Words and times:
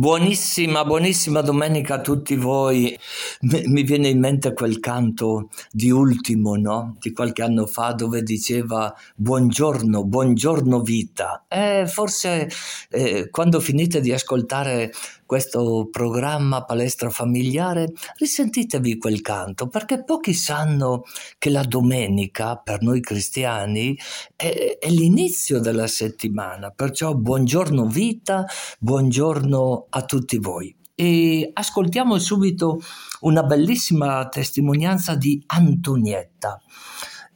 Buonissima, 0.00 0.86
buonissima 0.86 1.42
domenica 1.42 1.96
a 1.96 2.00
tutti 2.00 2.34
voi. 2.34 2.98
Mi 3.42 3.82
viene 3.82 4.08
in 4.08 4.18
mente 4.18 4.54
quel 4.54 4.80
canto 4.80 5.50
di 5.70 5.90
Ultimo, 5.90 6.56
no? 6.56 6.96
Di 6.98 7.12
qualche 7.12 7.42
anno 7.42 7.66
fa 7.66 7.92
dove 7.92 8.22
diceva 8.22 8.94
buongiorno, 9.14 10.02
buongiorno 10.02 10.80
vita. 10.80 11.44
E 11.46 11.84
forse 11.86 12.48
eh, 12.88 13.28
quando 13.28 13.60
finite 13.60 14.00
di 14.00 14.10
ascoltare 14.10 14.90
questo 15.30 15.86
programma 15.92 16.64
Palestra 16.64 17.08
Familiare, 17.08 17.92
risentitevi 18.16 18.98
quel 18.98 19.20
canto, 19.20 19.68
perché 19.68 20.02
pochi 20.02 20.34
sanno 20.34 21.04
che 21.38 21.50
la 21.50 21.62
domenica 21.62 22.56
per 22.56 22.82
noi 22.82 23.00
cristiani 23.00 23.96
è, 24.34 24.78
è 24.80 24.90
l'inizio 24.90 25.60
della 25.60 25.86
settimana, 25.86 26.72
perciò 26.72 27.14
buongiorno 27.14 27.86
vita, 27.86 28.44
buongiorno 28.80 29.86
a 29.90 30.04
tutti 30.04 30.36
voi. 30.38 30.74
E 30.96 31.48
ascoltiamo 31.52 32.18
subito 32.18 32.80
una 33.20 33.44
bellissima 33.44 34.28
testimonianza 34.28 35.14
di 35.14 35.40
Antonietta. 35.46 36.60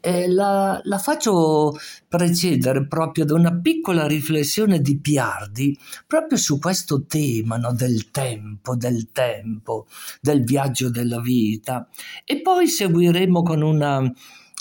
E 0.07 0.29
la, 0.29 0.79
la, 0.85 0.99
faccio 0.99 1.79
precedere 2.07 2.87
proprio 2.87 3.25
da 3.25 3.33
una 3.33 3.59
piccola 3.59 4.07
riflessione 4.07 4.83
di 4.83 4.99
Piardi 4.99 5.79
proprio 6.07 6.37
su 6.37 6.59
questo 6.59 7.07
tema 7.07 7.57
no, 7.57 7.73
del 7.73 8.11
tempo, 8.11 8.77
del 8.77 9.13
tempo, 9.13 9.87
del 10.21 10.45
viaggio 10.45 10.91
della 10.91 11.23
vita. 11.23 11.89
E 12.27 12.43
poi 12.43 12.69
seguiremo 12.69 13.43
con 13.43 13.63
una 13.63 14.13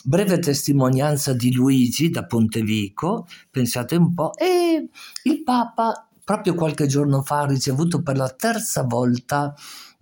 breve 0.05 0.39
testimonianza 0.39 1.33
di 1.33 1.51
Luigi 1.53 2.09
da 2.09 2.25
Pontevico, 2.25 3.27
pensate 3.51 3.97
un 3.97 4.13
po', 4.13 4.33
e 4.35 4.87
il 5.23 5.43
Papa 5.43 6.07
proprio 6.23 6.55
qualche 6.55 6.87
giorno 6.87 7.21
fa 7.21 7.41
ha 7.41 7.47
ricevuto 7.47 8.01
per 8.01 8.15
la 8.15 8.29
terza 8.29 8.83
volta 8.83 9.53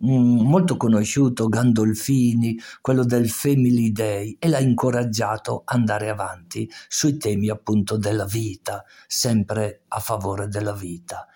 molto 0.02 0.78
conosciuto, 0.78 1.48
Gandolfini, 1.48 2.58
quello 2.82 3.06
del 3.06 3.30
Family 3.30 3.92
Day, 3.92 4.36
e 4.40 4.48
l'ha 4.48 4.60
incoraggiato 4.60 5.64
ad 5.66 5.78
andare 5.78 6.10
avanti 6.10 6.70
sui 6.88 7.18
temi 7.18 7.50
appunto 7.50 7.98
della 7.98 8.26
vita, 8.26 8.84
sempre 9.08 9.84
a 9.90 10.00
favore 10.00 10.48
della 10.48 10.74
vita. 10.74 11.28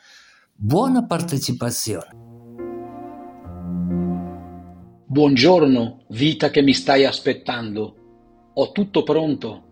Buona 0.54 1.06
partecipazione. 1.06 2.24
Buongiorno, 5.08 6.06
vita 6.10 6.50
che 6.50 6.62
mi 6.62 6.74
stai 6.74 7.06
aspettando. 7.06 7.96
Ho 8.54 8.72
tutto 8.72 9.04
pronto. 9.04 9.64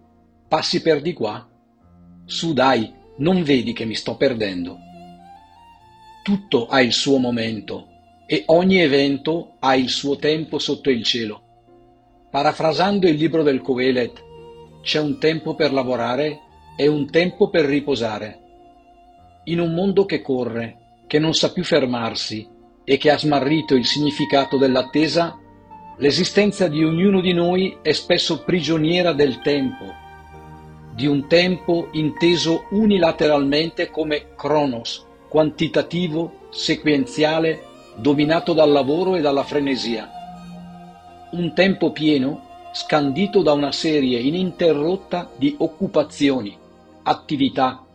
Passi 0.48 0.82
per 0.82 1.02
di 1.02 1.14
qua? 1.14 1.50
Su 2.26 2.54
dai, 2.54 2.94
non 3.18 3.44
vedi 3.44 3.74
che 3.74 3.86
mi 3.86 3.96
sto 3.96 4.16
perdendo. 4.16 4.78
Tutto 6.22 6.68
ha 6.68 6.82
il 6.82 6.94
suo 6.94 7.18
momento 7.18 7.93
e 8.34 8.46
ogni 8.48 8.82
evento 8.82 9.58
ha 9.60 9.76
il 9.76 9.90
suo 9.90 10.16
tempo 10.16 10.58
sotto 10.58 10.90
il 10.90 11.04
cielo. 11.04 11.44
Parafrasando 12.32 13.08
il 13.08 13.14
libro 13.14 13.44
del 13.44 13.62
Coelet, 13.62 14.24
c'è 14.82 15.00
un 15.00 15.20
tempo 15.20 15.54
per 15.54 15.72
lavorare 15.72 16.40
e 16.76 16.88
un 16.88 17.12
tempo 17.12 17.52
per 17.52 17.66
riposare. 17.66 18.40
In 19.44 19.60
un 19.60 19.76
mondo 19.76 20.06
che 20.06 20.24
corre, 20.24 21.04
che 21.06 21.20
non 21.20 21.36
sa 21.36 21.52
più 21.52 21.64
fermarsi 21.64 22.50
e 22.84 22.98
che 22.98 23.12
ha 23.12 23.20
smarrito 23.20 23.76
il 23.76 23.86
significato 23.86 24.58
dell'attesa, 24.58 25.38
l'esistenza 26.00 26.68
di 26.68 26.84
ognuno 26.84 27.22
di 27.22 27.34
noi 27.34 27.78
è 27.84 27.92
spesso 27.92 28.44
prigioniera 28.44 29.14
del 29.14 29.42
tempo, 29.42 29.86
di 30.96 31.06
un 31.06 31.28
tempo 31.28 31.90
inteso 31.92 32.66
unilateralmente 32.72 33.92
come 33.92 34.34
cronos, 34.36 35.06
quantitativo, 35.30 36.48
sequenziale 36.50 37.68
dominato 37.96 38.54
dal 38.54 38.72
lavoro 38.72 39.16
e 39.16 39.22
dalla 39.22 39.44
frenesia. 39.44 40.10
Un 41.32 41.54
tempo 41.54 41.92
pieno 41.92 42.52
scandito 42.74 43.42
da 43.42 43.54
una 43.54 43.72
serie 43.72 44.20
ininterrotta 44.20 45.30
di 45.38 45.56
occupazioni, 45.60 46.58
attività, 47.04 47.86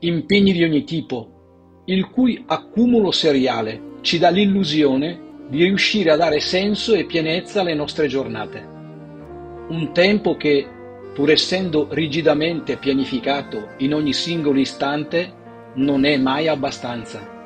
impegni 0.00 0.52
di 0.52 0.62
ogni 0.62 0.84
tipo, 0.84 1.82
il 1.86 2.08
cui 2.08 2.44
accumulo 2.46 3.10
seriale 3.10 3.96
ci 4.02 4.18
dà 4.18 4.30
l'illusione 4.30 5.26
di 5.48 5.64
riuscire 5.64 6.12
a 6.12 6.16
dare 6.16 6.40
senso 6.40 6.94
e 6.94 7.04
pienezza 7.04 7.60
alle 7.60 7.74
nostre 7.74 8.06
giornate. 8.06 8.76
Un 9.70 9.90
tempo 9.92 10.36
che, 10.36 10.66
pur 11.14 11.30
essendo 11.30 11.88
rigidamente 11.90 12.76
pianificato 12.76 13.70
in 13.78 13.94
ogni 13.94 14.12
singolo 14.12 14.60
istante, 14.60 15.32
non 15.74 16.04
è 16.04 16.16
mai 16.16 16.48
abbastanza. 16.48 17.36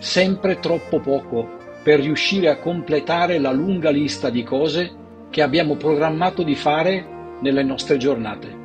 Sempre 0.00 0.58
troppo 0.58 1.00
poco 1.00 1.60
per 1.82 2.00
riuscire 2.00 2.48
a 2.48 2.58
completare 2.58 3.38
la 3.38 3.50
lunga 3.50 3.90
lista 3.90 4.30
di 4.30 4.42
cose 4.42 5.00
che 5.30 5.42
abbiamo 5.42 5.76
programmato 5.76 6.42
di 6.42 6.54
fare 6.54 7.04
nelle 7.40 7.62
nostre 7.62 7.96
giornate. 7.96 8.60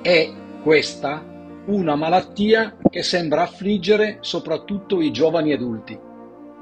È 0.00 0.30
questa 0.62 1.34
una 1.66 1.96
malattia 1.96 2.76
che 2.88 3.02
sembra 3.02 3.42
affliggere 3.42 4.18
soprattutto 4.20 5.00
i 5.00 5.10
giovani 5.10 5.52
adulti, 5.52 5.98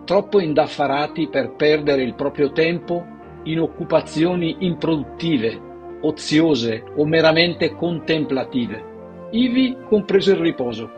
troppo 0.04 0.41
indaffarati 0.41 1.28
per 1.28 1.54
perdere 1.54 2.03
il 2.03 2.15
proprio 2.15 2.53
tempo 2.53 3.04
in 3.44 3.60
occupazioni 3.60 4.56
improduttive, 4.60 5.60
oziose 6.00 6.82
o 6.97 7.04
meramente 7.04 7.75
contemplative, 7.75 9.28
ivi 9.31 9.76
compreso 9.86 10.32
il 10.32 10.38
riposo. 10.38 10.91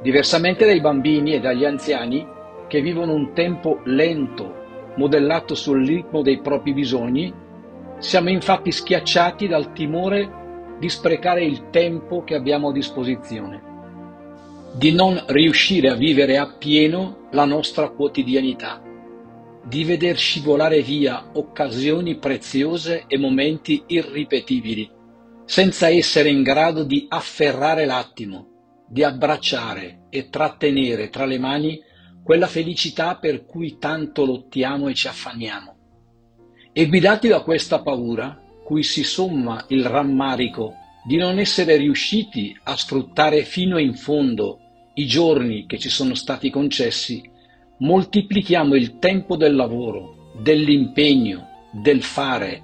Diversamente 0.00 0.64
dai 0.64 0.80
bambini 0.80 1.34
e 1.34 1.40
dagli 1.40 1.64
anziani, 1.64 2.24
che 2.68 2.80
vivono 2.80 3.14
un 3.14 3.32
tempo 3.32 3.80
lento, 3.84 4.54
modellato 4.96 5.54
sul 5.54 5.84
ritmo 5.84 6.22
dei 6.22 6.40
propri 6.40 6.72
bisogni, 6.72 7.32
siamo 7.98 8.30
infatti 8.30 8.70
schiacciati 8.70 9.48
dal 9.48 9.72
timore 9.72 10.76
di 10.78 10.88
sprecare 10.88 11.44
il 11.44 11.70
tempo 11.70 12.22
che 12.22 12.36
abbiamo 12.36 12.68
a 12.68 12.72
disposizione, 12.72 13.62
di 14.74 14.92
non 14.92 15.20
riuscire 15.26 15.88
a 15.88 15.96
vivere 15.96 16.36
appieno 16.36 17.28
la 17.32 17.44
nostra 17.44 17.88
quotidianità, 17.88 18.80
di 19.64 19.84
veder 19.84 20.16
scivolare 20.16 20.82
via 20.82 21.30
occasioni 21.32 22.16
preziose 22.16 23.04
e 23.06 23.18
momenti 23.18 23.82
irripetibili, 23.86 24.88
senza 25.44 25.88
essere 25.88 26.28
in 26.28 26.42
grado 26.42 26.84
di 26.84 27.06
afferrare 27.08 27.84
l'attimo, 27.84 28.84
di 28.88 29.02
abbracciare 29.02 30.06
e 30.10 30.28
trattenere 30.28 31.08
tra 31.08 31.24
le 31.24 31.38
mani 31.38 31.82
quella 32.28 32.46
felicità 32.46 33.16
per 33.16 33.46
cui 33.46 33.78
tanto 33.78 34.26
lottiamo 34.26 34.88
e 34.88 34.92
ci 34.92 35.08
affanniamo. 35.08 35.76
E 36.74 36.86
guidati 36.86 37.26
da 37.26 37.40
questa 37.40 37.80
paura, 37.80 38.38
cui 38.62 38.82
si 38.82 39.02
somma 39.02 39.64
il 39.68 39.86
rammarico 39.86 40.74
di 41.06 41.16
non 41.16 41.38
essere 41.38 41.78
riusciti 41.78 42.54
a 42.64 42.76
sfruttare 42.76 43.44
fino 43.44 43.78
in 43.78 43.94
fondo 43.94 44.58
i 44.96 45.06
giorni 45.06 45.64
che 45.64 45.78
ci 45.78 45.88
sono 45.88 46.12
stati 46.12 46.50
concessi, 46.50 47.22
moltiplichiamo 47.78 48.74
il 48.74 48.98
tempo 48.98 49.38
del 49.38 49.56
lavoro, 49.56 50.32
dell'impegno, 50.38 51.70
del 51.72 52.02
fare 52.02 52.62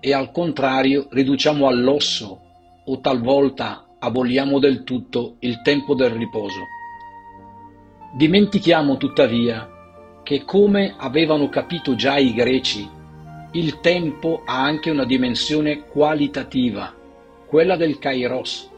e 0.00 0.14
al 0.14 0.32
contrario 0.32 1.08
riduciamo 1.10 1.68
all'osso 1.68 2.40
o 2.82 3.00
talvolta 3.00 3.88
aboliamo 3.98 4.58
del 4.58 4.84
tutto 4.84 5.36
il 5.40 5.60
tempo 5.60 5.94
del 5.94 6.12
riposo. 6.12 6.80
Dimentichiamo 8.14 8.98
tuttavia 8.98 10.20
che, 10.22 10.44
come 10.44 10.94
avevano 10.98 11.48
capito 11.48 11.94
già 11.94 12.18
i 12.18 12.34
greci, 12.34 12.86
il 13.52 13.80
tempo 13.80 14.42
ha 14.44 14.62
anche 14.62 14.90
una 14.90 15.06
dimensione 15.06 15.86
qualitativa, 15.86 16.94
quella 17.46 17.74
del 17.76 17.98
kairos, 17.98 18.70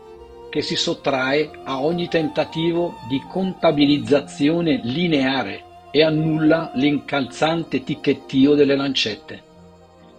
che 0.51 0.63
si 0.63 0.77
sottrae 0.77 1.51
a 1.65 1.83
ogni 1.83 2.07
tentativo 2.07 2.95
di 3.09 3.21
contabilizzazione 3.29 4.81
lineare 4.85 5.65
e 5.91 6.05
annulla 6.05 6.71
l'incalzante 6.77 7.83
ticchettio 7.83 8.55
delle 8.55 8.77
lancette. 8.77 9.43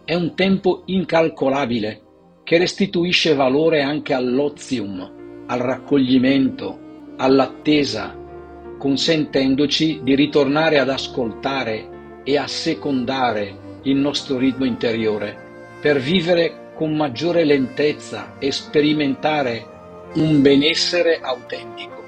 È 0.04 0.14
un 0.14 0.36
tempo 0.36 0.84
incalcolabile 0.88 2.02
che 2.44 2.58
restituisce 2.58 3.34
valore 3.34 3.82
anche 3.82 4.14
all'ozium, 4.14 5.46
al 5.48 5.60
raccoglimento, 5.60 6.80
all'attesa 7.16 8.24
consentendoci 8.78 10.02
di 10.04 10.16
ritornare 10.16 10.80
ad 10.80 10.90
ascoltare 10.90 12.22
e 12.24 12.38
a 12.38 12.48
secondare 12.48 13.80
il 13.84 13.96
nostro 13.96 14.38
ritmo 14.38 14.66
interiore, 14.66 15.38
per 15.80 16.00
vivere 16.00 16.72
con 16.76 16.96
maggiore 16.96 17.46
lentezza 17.46 18.38
e 18.40 18.52
sperimentare 18.52 19.74
un 20.16 20.42
benessere 20.42 21.20
autentico. 21.22 22.04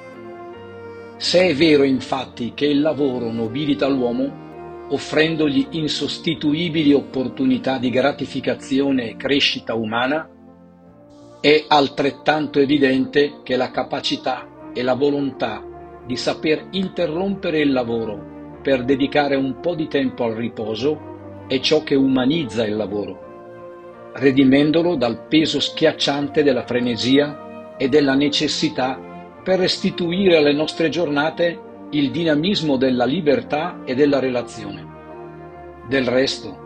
Se 1.18 1.48
è 1.48 1.56
vero 1.56 1.84
infatti 1.84 2.54
che 2.54 2.66
il 2.66 2.82
lavoro 2.82 3.32
nobilita 3.32 3.88
l'uomo, 3.88 4.46
offrendogli 4.90 5.68
insostituibili 5.72 6.94
opportunità 6.94 7.78
di 7.78 7.90
gratificazione 7.90 9.10
e 9.10 9.16
crescita 9.16 9.74
umana, 9.74 10.30
è 11.42 11.66
altrettanto 11.68 12.60
evidente 12.60 13.42
che 13.44 13.56
la 13.56 13.72
capacità 13.72 14.70
e 14.74 14.84
la 14.84 14.94
volontà 14.94 15.67
di 16.08 16.16
saper 16.16 16.70
interrompere 16.72 17.60
il 17.60 17.72
lavoro 17.72 18.60
per 18.64 18.84
dedicare 18.84 19.36
un 19.36 19.60
po' 19.60 19.76
di 19.76 19.88
tempo 19.88 20.24
al 20.24 20.34
riposo 20.34 21.46
è 21.48 21.60
ciò 21.60 21.84
che 21.84 21.96
umanizza 21.96 22.66
il 22.66 22.76
lavoro, 22.76 24.12
redimendolo 24.14 24.96
dal 24.96 25.28
peso 25.28 25.60
schiacciante 25.60 26.44
della 26.44 26.66
frenesia 26.66 27.76
e 27.78 27.88
della 27.88 28.16
necessità 28.16 29.00
per 29.44 29.60
restituire 29.60 30.38
alle 30.38 30.54
nostre 30.54 30.90
giornate 30.90 31.60
il 31.92 32.12
dinamismo 32.12 32.76
della 32.76 33.06
libertà 33.06 33.82
e 33.86 33.96
della 33.96 34.20
relazione. 34.20 34.86
Del 35.88 36.06
resto, 36.06 36.66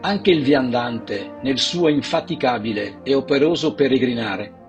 anche 0.00 0.30
il 0.30 0.42
viandante, 0.42 1.38
nel 1.42 1.58
suo 1.58 1.88
infaticabile 1.88 3.00
e 3.02 3.14
operoso 3.14 3.74
peregrinare, 3.74 4.63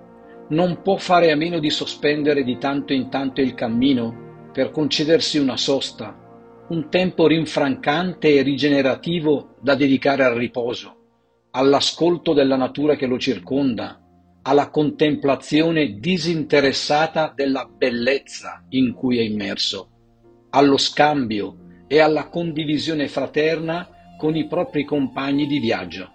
non 0.49 0.81
può 0.81 0.97
fare 0.97 1.31
a 1.31 1.35
meno 1.35 1.59
di 1.59 1.69
sospendere 1.69 2.43
di 2.43 2.57
tanto 2.57 2.93
in 2.93 3.09
tanto 3.09 3.41
il 3.41 3.55
cammino 3.55 4.49
per 4.53 4.71
concedersi 4.71 5.37
una 5.37 5.57
sosta, 5.57 6.15
un 6.69 6.89
tempo 6.89 7.27
rinfrancante 7.27 8.33
e 8.33 8.41
rigenerativo 8.41 9.55
da 9.61 9.75
dedicare 9.75 10.23
al 10.23 10.35
riposo, 10.35 10.95
all'ascolto 11.51 12.33
della 12.33 12.55
natura 12.55 12.95
che 12.95 13.05
lo 13.05 13.17
circonda, 13.17 13.99
alla 14.43 14.69
contemplazione 14.69 15.97
disinteressata 15.99 17.33
della 17.35 17.65
bellezza 17.65 18.63
in 18.69 18.93
cui 18.93 19.17
è 19.17 19.21
immerso, 19.21 19.89
allo 20.51 20.77
scambio 20.77 21.83
e 21.87 21.99
alla 21.99 22.29
condivisione 22.29 23.07
fraterna 23.07 23.89
con 24.17 24.35
i 24.35 24.47
propri 24.47 24.85
compagni 24.85 25.47
di 25.47 25.59
viaggio. 25.59 26.11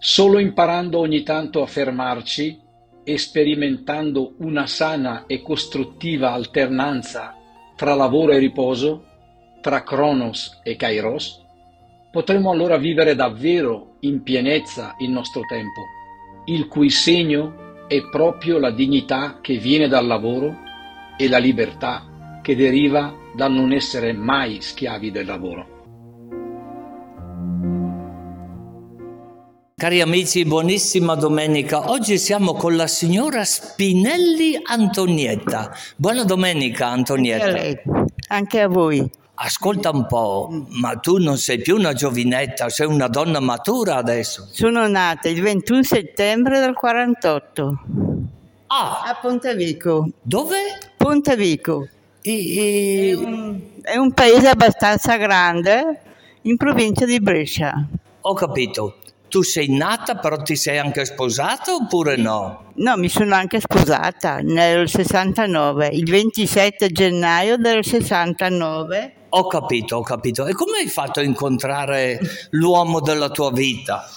Solo 0.00 0.38
imparando 0.38 0.98
ogni 1.00 1.24
tanto 1.24 1.60
a 1.60 1.66
fermarci 1.66 2.60
e 3.02 3.18
sperimentando 3.18 4.34
una 4.38 4.66
sana 4.66 5.24
e 5.26 5.42
costruttiva 5.42 6.32
alternanza 6.32 7.34
tra 7.74 7.94
lavoro 7.94 8.32
e 8.32 8.38
riposo, 8.38 9.04
tra 9.60 9.82
Cronos 9.82 10.60
e 10.62 10.76
Kairos, 10.76 11.44
potremo 12.12 12.52
allora 12.52 12.76
vivere 12.76 13.16
davvero 13.16 13.96
in 14.00 14.22
pienezza 14.22 14.94
il 14.98 15.10
nostro 15.10 15.42
tempo, 15.48 15.82
il 16.44 16.68
cui 16.68 16.90
segno 16.90 17.86
è 17.88 18.00
proprio 18.08 18.58
la 18.58 18.70
dignità 18.70 19.38
che 19.40 19.56
viene 19.56 19.88
dal 19.88 20.06
lavoro 20.06 20.58
e 21.16 21.28
la 21.28 21.38
libertà 21.38 22.40
che 22.40 22.54
deriva 22.54 23.12
dal 23.34 23.52
non 23.52 23.72
essere 23.72 24.12
mai 24.12 24.60
schiavi 24.60 25.10
del 25.10 25.26
lavoro. 25.26 25.77
Cari 29.78 30.00
amici, 30.00 30.44
buonissima 30.44 31.14
domenica. 31.14 31.88
Oggi 31.90 32.18
siamo 32.18 32.54
con 32.54 32.74
la 32.74 32.88
signora 32.88 33.44
Spinelli 33.44 34.58
Antonietta. 34.60 35.72
Buona 35.94 36.24
domenica, 36.24 36.88
Antonietta. 36.88 37.44
Anche 37.44 37.58
a, 37.58 37.62
lei, 37.62 37.80
anche 38.26 38.60
a 38.60 38.66
voi. 38.66 39.08
Ascolta 39.34 39.90
un 39.90 40.04
po', 40.08 40.66
ma 40.70 40.96
tu 40.96 41.18
non 41.18 41.38
sei 41.38 41.60
più 41.60 41.76
una 41.76 41.92
giovinetta, 41.92 42.68
sei 42.70 42.88
una 42.88 43.06
donna 43.06 43.38
matura 43.38 43.94
adesso. 43.94 44.48
Sono 44.50 44.88
nata 44.88 45.28
il 45.28 45.40
21 45.40 45.84
settembre 45.84 46.58
del 46.58 46.74
48. 46.74 47.78
Ah! 48.66 49.02
A 49.04 49.18
Pontevico. 49.22 50.10
Dove? 50.20 50.56
Pontevico. 50.96 51.86
I... 52.22 53.10
È, 53.10 53.14
un, 53.14 53.60
è 53.82 53.96
un 53.96 54.12
paese 54.12 54.48
abbastanza 54.48 55.16
grande 55.18 56.00
in 56.42 56.56
provincia 56.56 57.04
di 57.04 57.20
Brescia. 57.20 57.86
Ho 58.22 58.34
capito. 58.34 58.96
Tu 59.28 59.42
sei 59.42 59.68
nata, 59.76 60.16
però 60.16 60.40
ti 60.42 60.56
sei 60.56 60.78
anche 60.78 61.04
sposata 61.04 61.74
oppure 61.74 62.16
no? 62.16 62.72
No, 62.76 62.96
mi 62.96 63.08
sono 63.08 63.34
anche 63.34 63.60
sposata 63.60 64.38
nel 64.38 64.88
69, 64.88 65.88
il 65.88 66.08
27 66.08 66.88
gennaio 66.88 67.56
del 67.56 67.84
69. 67.84 69.12
Ho 69.30 69.46
capito, 69.46 69.96
ho 69.96 70.02
capito. 70.02 70.46
E 70.46 70.54
come 70.54 70.78
hai 70.78 70.88
fatto 70.88 71.20
a 71.20 71.22
incontrare 71.22 72.18
l'uomo 72.50 73.00
della 73.00 73.28
tua 73.28 73.52
vita? 73.52 74.08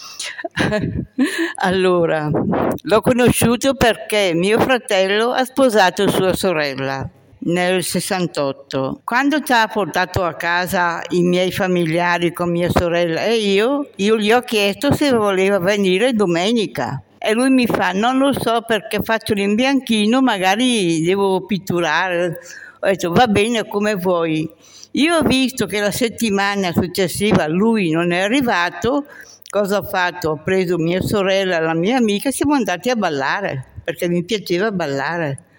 allora, 1.55 2.29
l'ho 2.29 3.01
conosciuto 3.01 3.73
perché 3.73 4.31
mio 4.33 4.59
fratello 4.59 5.31
ha 5.31 5.43
sposato 5.43 6.09
sua 6.09 6.33
sorella 6.33 7.09
nel 7.43 7.83
68. 7.83 9.01
Quando 9.03 9.41
ci 9.41 9.51
ha 9.51 9.67
portato 9.67 10.23
a 10.23 10.33
casa 10.33 11.01
i 11.09 11.21
miei 11.21 11.51
familiari 11.51 12.33
con 12.33 12.51
mia 12.51 12.69
sorella 12.69 13.23
e 13.23 13.35
io, 13.37 13.89
io 13.95 14.17
gli 14.17 14.31
ho 14.31 14.41
chiesto 14.41 14.93
se 14.93 15.11
voleva 15.11 15.59
venire 15.59 16.13
domenica. 16.13 17.01
E 17.17 17.33
lui 17.33 17.49
mi 17.49 17.67
fa, 17.67 17.91
non 17.91 18.17
lo 18.17 18.33
so 18.33 18.63
perché 18.65 19.01
faccio 19.03 19.33
l'imbianchino, 19.33 20.21
magari 20.21 21.01
devo 21.03 21.45
pitturare. 21.45 22.39
Ho 22.79 22.87
detto, 22.87 23.11
va 23.11 23.27
bene 23.27 23.67
come 23.67 23.95
vuoi. 23.95 24.49
Io 24.93 25.17
ho 25.17 25.21
visto 25.21 25.67
che 25.67 25.79
la 25.79 25.91
settimana 25.91 26.71
successiva 26.73 27.47
lui 27.47 27.91
non 27.91 28.11
è 28.11 28.21
arrivato, 28.21 29.05
cosa 29.49 29.77
ho 29.77 29.83
fatto? 29.83 30.31
Ho 30.31 30.41
preso 30.43 30.77
mia 30.77 31.01
sorella 31.01 31.59
la 31.59 31.73
mia 31.73 31.97
amica 31.97 32.29
e 32.29 32.31
siamo 32.31 32.55
andati 32.55 32.89
a 32.89 32.95
ballare, 32.95 33.65
perché 33.83 34.09
mi 34.09 34.23
piaceva 34.23 34.71
ballare. 34.71 35.50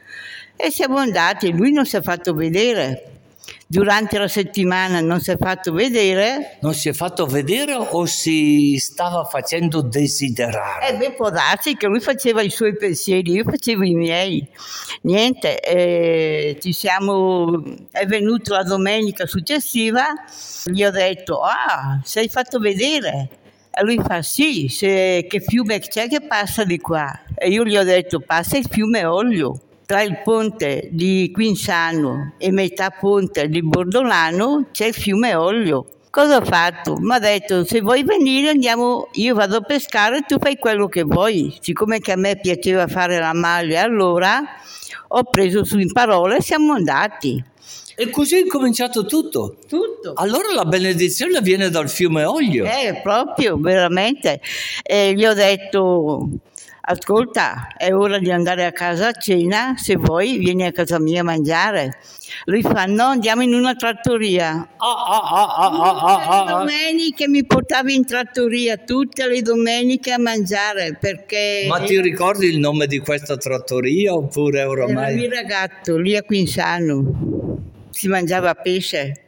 E 0.64 0.70
siamo 0.70 0.98
andati, 0.98 1.50
lui 1.50 1.72
non 1.72 1.84
si 1.84 1.96
è 1.96 2.02
fatto 2.02 2.34
vedere. 2.34 3.22
Durante 3.66 4.16
la 4.16 4.28
settimana 4.28 5.00
non 5.00 5.18
si 5.18 5.32
è 5.32 5.36
fatto 5.36 5.72
vedere. 5.72 6.58
Non 6.60 6.72
si 6.72 6.88
è 6.88 6.92
fatto 6.92 7.26
vedere 7.26 7.74
o 7.74 8.06
si 8.06 8.76
stava 8.78 9.24
facendo 9.24 9.80
desiderare? 9.82 10.90
Eh 10.90 10.96
beh, 10.96 11.12
può 11.14 11.30
darsi 11.30 11.74
che 11.74 11.88
lui 11.88 11.98
faceva 11.98 12.42
i 12.42 12.50
suoi 12.50 12.76
pensieri, 12.76 13.32
io 13.32 13.42
facevo 13.42 13.82
i 13.82 13.94
miei. 13.94 14.46
Niente, 15.00 15.58
eh, 15.58 16.56
ci 16.60 16.72
siamo, 16.72 17.60
è 17.90 18.06
venuto 18.06 18.54
la 18.54 18.62
domenica 18.62 19.26
successiva, 19.26 20.04
gli 20.66 20.84
ho 20.84 20.92
detto, 20.92 21.40
ah, 21.40 22.00
sei 22.04 22.28
fatto 22.28 22.60
vedere. 22.60 23.28
E 23.68 23.82
lui 23.82 23.98
fa 23.98 24.22
sì, 24.22 24.68
se, 24.68 25.26
che 25.28 25.40
fiume 25.40 25.80
c'è 25.80 26.06
che 26.06 26.20
passa 26.20 26.62
di 26.62 26.78
qua? 26.78 27.22
E 27.34 27.48
io 27.48 27.64
gli 27.64 27.76
ho 27.76 27.82
detto 27.82 28.20
passa 28.20 28.58
il 28.58 28.68
fiume 28.70 29.04
Olio 29.04 29.60
tra 29.92 30.00
il 30.00 30.22
ponte 30.24 30.88
di 30.90 31.30
Quinsano 31.30 32.32
e 32.38 32.50
metà 32.50 32.88
ponte 32.88 33.46
di 33.46 33.62
Bordolano 33.62 34.68
c'è 34.72 34.86
il 34.86 34.94
fiume 34.94 35.34
Olio. 35.34 35.84
Cosa 36.08 36.38
ho 36.38 36.44
fatto? 36.46 36.96
Mi 36.96 37.12
ha 37.12 37.18
detto 37.18 37.66
se 37.66 37.82
vuoi 37.82 38.02
venire 38.02 38.48
andiamo, 38.48 39.08
io 39.12 39.34
vado 39.34 39.56
a 39.56 39.60
pescare 39.60 40.16
e 40.16 40.24
tu 40.26 40.38
fai 40.38 40.56
quello 40.56 40.88
che 40.88 41.02
vuoi. 41.02 41.54
Siccome 41.60 42.00
che 42.00 42.12
a 42.12 42.16
me 42.16 42.38
piaceva 42.40 42.86
fare 42.86 43.18
la 43.18 43.34
maglia 43.34 43.82
allora 43.82 44.42
ho 45.08 45.24
preso 45.24 45.62
su 45.62 45.78
in 45.78 45.92
parole 45.92 46.38
e 46.38 46.42
siamo 46.42 46.72
andati. 46.72 47.44
E 47.94 48.08
così 48.08 48.38
è 48.38 48.46
cominciato 48.46 49.04
tutto. 49.04 49.56
Tutto. 49.68 50.14
Allora 50.14 50.54
la 50.54 50.64
benedizione 50.64 51.42
viene 51.42 51.68
dal 51.68 51.90
fiume 51.90 52.24
Olio. 52.24 52.64
Eh, 52.64 52.98
proprio, 53.02 53.58
veramente. 53.58 54.40
E 54.82 55.12
gli 55.12 55.26
ho 55.26 55.34
detto, 55.34 56.30
ascolta, 56.84 57.68
è 57.76 57.92
ora 57.92 58.18
di 58.18 58.30
andare 58.30 58.64
a 58.64 58.72
casa 58.72 59.08
a 59.08 59.12
cena, 59.12 59.74
se 59.76 59.96
vuoi 59.96 60.38
vieni 60.38 60.64
a 60.64 60.72
casa 60.72 60.98
mia 60.98 61.20
a 61.20 61.24
mangiare. 61.24 61.98
Lui 62.46 62.62
fa, 62.62 62.86
no, 62.86 63.04
andiamo 63.04 63.42
in 63.42 63.54
una 63.54 63.74
trattoria. 63.74 64.68
Ah, 64.76 65.04
ah, 65.06 65.20
ah, 65.20 65.56
ah, 65.56 65.80
ah, 65.80 66.00
ah, 66.00 66.44
ah. 66.44 66.58
Domeniche 66.58 67.28
mi 67.28 67.44
portavi 67.44 67.94
in 67.94 68.04
trattoria, 68.04 68.76
tutte 68.78 69.26
le 69.28 69.42
domeniche 69.42 70.12
a 70.12 70.18
mangiare, 70.18 70.96
perché... 70.98 71.66
Ma 71.68 71.80
ti 71.80 72.00
ricordi 72.00 72.46
il 72.46 72.58
nome 72.58 72.86
di 72.86 72.98
questa 72.98 73.36
trattoria 73.36 74.14
oppure 74.14 74.64
oramai? 74.64 75.12
Era 75.12 75.24
il 75.24 75.30
ragazzo, 75.30 75.96
lì 75.96 76.16
a 76.16 76.22
Quinsano, 76.22 77.60
si 77.90 78.08
mangiava 78.08 78.54
pesce 78.54 79.22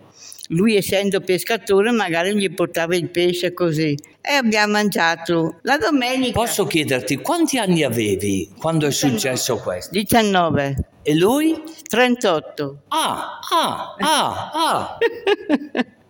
lui 0.48 0.76
essendo 0.76 1.20
pescatore 1.20 1.90
magari 1.90 2.36
gli 2.36 2.52
portava 2.52 2.94
il 2.96 3.08
pesce 3.08 3.54
così 3.54 3.96
e 4.20 4.32
abbiamo 4.32 4.72
mangiato 4.72 5.58
la 5.62 5.78
domenica. 5.78 6.32
Posso 6.32 6.66
chiederti 6.66 7.16
quanti 7.16 7.58
anni 7.58 7.82
avevi 7.82 8.50
quando 8.58 8.86
è 8.86 8.90
successo 8.90 9.56
questo? 9.58 9.90
19. 9.92 10.76
E 11.02 11.14
lui? 11.14 11.62
38. 11.88 12.82
Ah, 12.88 13.38
ah, 13.50 13.94
ah, 13.98 14.50
ah. 14.52 14.98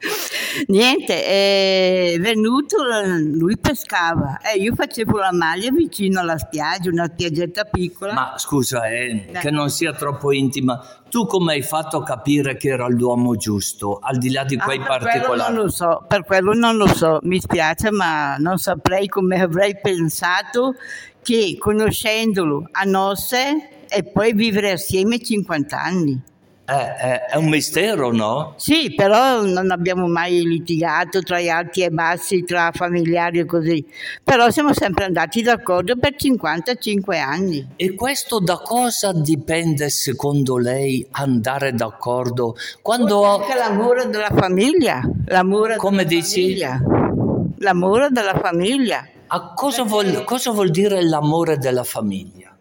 Niente, 0.67 1.25
è 1.25 2.17
venuto, 2.21 2.77
lui 3.19 3.57
pescava 3.59 4.41
e 4.41 4.59
io 4.59 4.75
facevo 4.75 5.19
la 5.19 5.33
maglia 5.33 5.71
vicino 5.71 6.21
alla 6.21 6.39
spiaggia, 6.39 6.91
una 6.91 7.11
spiaggetta 7.13 7.65
piccola. 7.65 8.13
Ma 8.13 8.35
scusa, 8.37 8.89
eh, 8.89 9.31
che 9.41 9.51
non 9.51 9.71
sia 9.71 9.93
troppo 9.93 10.33
intima, 10.33 11.03
tu 11.11 11.27
come 11.27 11.55
hai 11.55 11.63
fatto 11.63 11.99
a 11.99 12.03
capire 12.05 12.57
che 12.57 12.69
era 12.69 12.87
l'uomo 12.89 13.37
giusto, 13.37 13.99
al 14.01 14.19
di 14.19 14.31
là 14.31 14.45
di 14.45 14.57
quei 14.57 14.79
ah, 14.79 14.85
particolari? 14.85 15.53
Non 15.53 15.65
lo 15.65 15.71
so, 15.71 16.05
per 16.07 16.25
quello 16.25 16.53
non 16.53 16.77
lo 16.77 16.87
so, 16.87 17.19
mi 17.23 17.41
spiace, 17.41 17.91
ma 17.91 18.37
non 18.37 18.59
saprei 18.59 19.09
come 19.09 19.41
avrei 19.41 19.79
pensato 19.81 20.75
che 21.23 21.57
conoscendolo 21.59 22.69
a 22.71 22.85
nozze 22.85 23.87
e 23.89 24.03
poi 24.05 24.33
vivere 24.35 24.73
assieme 24.73 25.19
50 25.19 25.81
anni. 25.81 26.23
Eh, 26.67 26.73
eh, 26.73 27.25
è 27.27 27.37
un 27.37 27.51
mistero, 27.51 28.11
no? 28.11 28.55
Sì, 28.57 28.95
però 28.95 29.43
non 29.43 29.71
abbiamo 29.71 30.07
mai 30.07 30.43
litigato 30.47 31.21
tra 31.21 31.39
gli 31.39 31.51
alti 31.51 31.83
e 31.83 31.91
bassi, 31.91 32.43
tra 32.43 32.71
familiari 32.73 33.41
e 33.41 33.45
così. 33.45 33.87
Però 34.23 34.49
siamo 34.49 34.73
sempre 34.73 35.05
andati 35.05 35.43
d'accordo 35.43 35.97
per 35.97 36.17
55 36.17 37.19
anni. 37.19 37.69
E 37.77 37.95
questo 37.95 38.39
da 38.39 38.57
cosa 38.65 39.13
dipende 39.13 39.91
secondo 39.91 40.57
lei 40.57 41.07
andare 41.11 41.75
d'accordo? 41.75 42.57
Quando... 42.81 43.25
Anche 43.25 43.55
l'amore 43.55 44.09
della 44.09 44.33
famiglia. 44.35 45.03
L'amore 45.27 45.77
Come 45.77 46.05
della 46.05 46.21
dici? 46.21 46.41
famiglia. 46.41 46.81
L'amore 47.59 48.09
della 48.11 48.39
famiglia. 48.43 49.07
A 49.27 49.53
cosa, 49.55 49.83
vuol, 49.83 50.25
cosa 50.25 50.51
vuol 50.51 50.71
dire 50.71 51.03
l'amore 51.03 51.59
della 51.59 51.85
famiglia? 51.85 52.54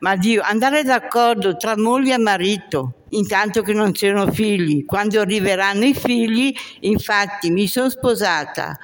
Ma 0.00 0.16
Dio, 0.16 0.42
andare 0.42 0.82
d'accordo 0.82 1.56
tra 1.56 1.76
moglie 1.76 2.14
e 2.14 2.18
marito, 2.18 3.04
intanto 3.10 3.62
che 3.62 3.72
non 3.72 3.92
c'erano 3.92 4.30
figli. 4.32 4.84
Quando 4.84 5.20
arriveranno 5.20 5.84
i 5.84 5.94
figli, 5.94 6.54
infatti 6.80 7.50
mi 7.50 7.66
sono 7.66 7.90
sposata 7.90 8.78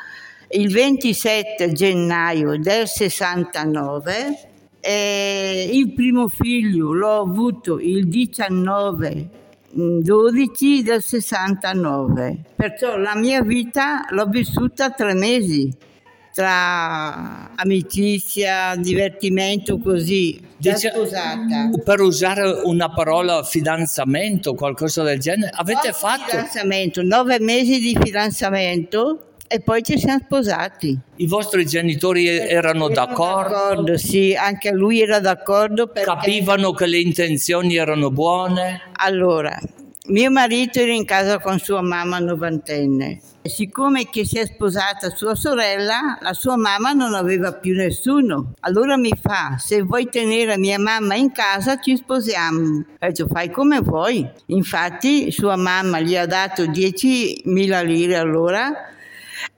il 0.50 0.70
27 0.70 1.72
gennaio 1.72 2.58
del 2.58 2.86
69 2.86 4.48
e 4.80 5.70
il 5.72 5.92
primo 5.92 6.28
figlio 6.28 6.92
l'ho 6.92 7.20
avuto 7.20 7.78
il 7.80 8.06
19 8.06 9.42
12 9.74 10.82
del 10.82 11.02
69. 11.02 12.38
Perciò 12.54 12.96
la 12.96 13.16
mia 13.16 13.42
vita 13.42 14.04
l'ho 14.10 14.26
vissuta 14.26 14.90
tre 14.90 15.14
mesi 15.14 15.72
tra 16.34 17.52
amicizia, 17.54 18.74
divertimento 18.76 19.78
così, 19.78 20.38
Dice- 20.56 20.90
sposata. 20.90 21.70
Per 21.82 22.00
usare 22.00 22.60
una 22.64 22.90
parola 22.90 23.44
fidanzamento, 23.44 24.54
qualcosa 24.54 25.04
del 25.04 25.20
genere, 25.20 25.52
avete 25.54 25.88
Nove 25.88 25.92
fatto? 25.92 26.30
fidanzamento, 26.30 27.02
nove 27.02 27.38
mesi 27.38 27.78
di 27.78 27.96
fidanzamento 28.02 29.28
e 29.46 29.60
poi 29.60 29.84
ci 29.84 29.96
siamo 29.96 30.18
sposati. 30.24 30.98
I 31.16 31.26
vostri 31.28 31.64
genitori 31.66 32.26
erano 32.26 32.88
d'accordo? 32.88 33.50
D'accordo, 33.50 33.96
sì, 33.96 34.34
anche 34.34 34.72
lui 34.72 35.00
era 35.02 35.20
d'accordo 35.20 35.86
Capivano 35.92 36.72
che 36.72 36.86
le 36.86 36.98
intenzioni 36.98 37.76
erano 37.76 38.10
buone? 38.10 38.80
allora 38.96 39.56
mio 40.06 40.30
marito 40.30 40.80
era 40.80 40.92
in 40.92 41.06
casa 41.06 41.38
con 41.38 41.58
sua 41.58 41.80
mamma 41.80 42.18
novantenne. 42.18 43.20
E 43.40 43.48
siccome 43.48 44.10
che 44.10 44.26
si 44.26 44.38
è 44.38 44.44
sposata 44.44 45.14
sua 45.14 45.34
sorella, 45.34 46.18
la 46.20 46.34
sua 46.34 46.56
mamma 46.56 46.92
non 46.92 47.14
aveva 47.14 47.52
più 47.52 47.74
nessuno. 47.74 48.52
Allora 48.60 48.98
mi 48.98 49.12
fa, 49.18 49.56
se 49.58 49.82
vuoi 49.82 50.08
tenere 50.08 50.58
mia 50.58 50.78
mamma 50.78 51.14
in 51.14 51.32
casa 51.32 51.80
ci 51.80 51.96
sposiamo. 51.96 52.78
Ho 52.78 52.84
detto, 52.98 53.26
fai 53.28 53.50
come 53.50 53.80
vuoi. 53.80 54.28
Infatti 54.46 55.30
sua 55.30 55.56
mamma 55.56 56.00
gli 56.00 56.16
ha 56.16 56.26
dato 56.26 56.64
10.000 56.64 57.84
lire 57.84 58.16
allora 58.16 58.92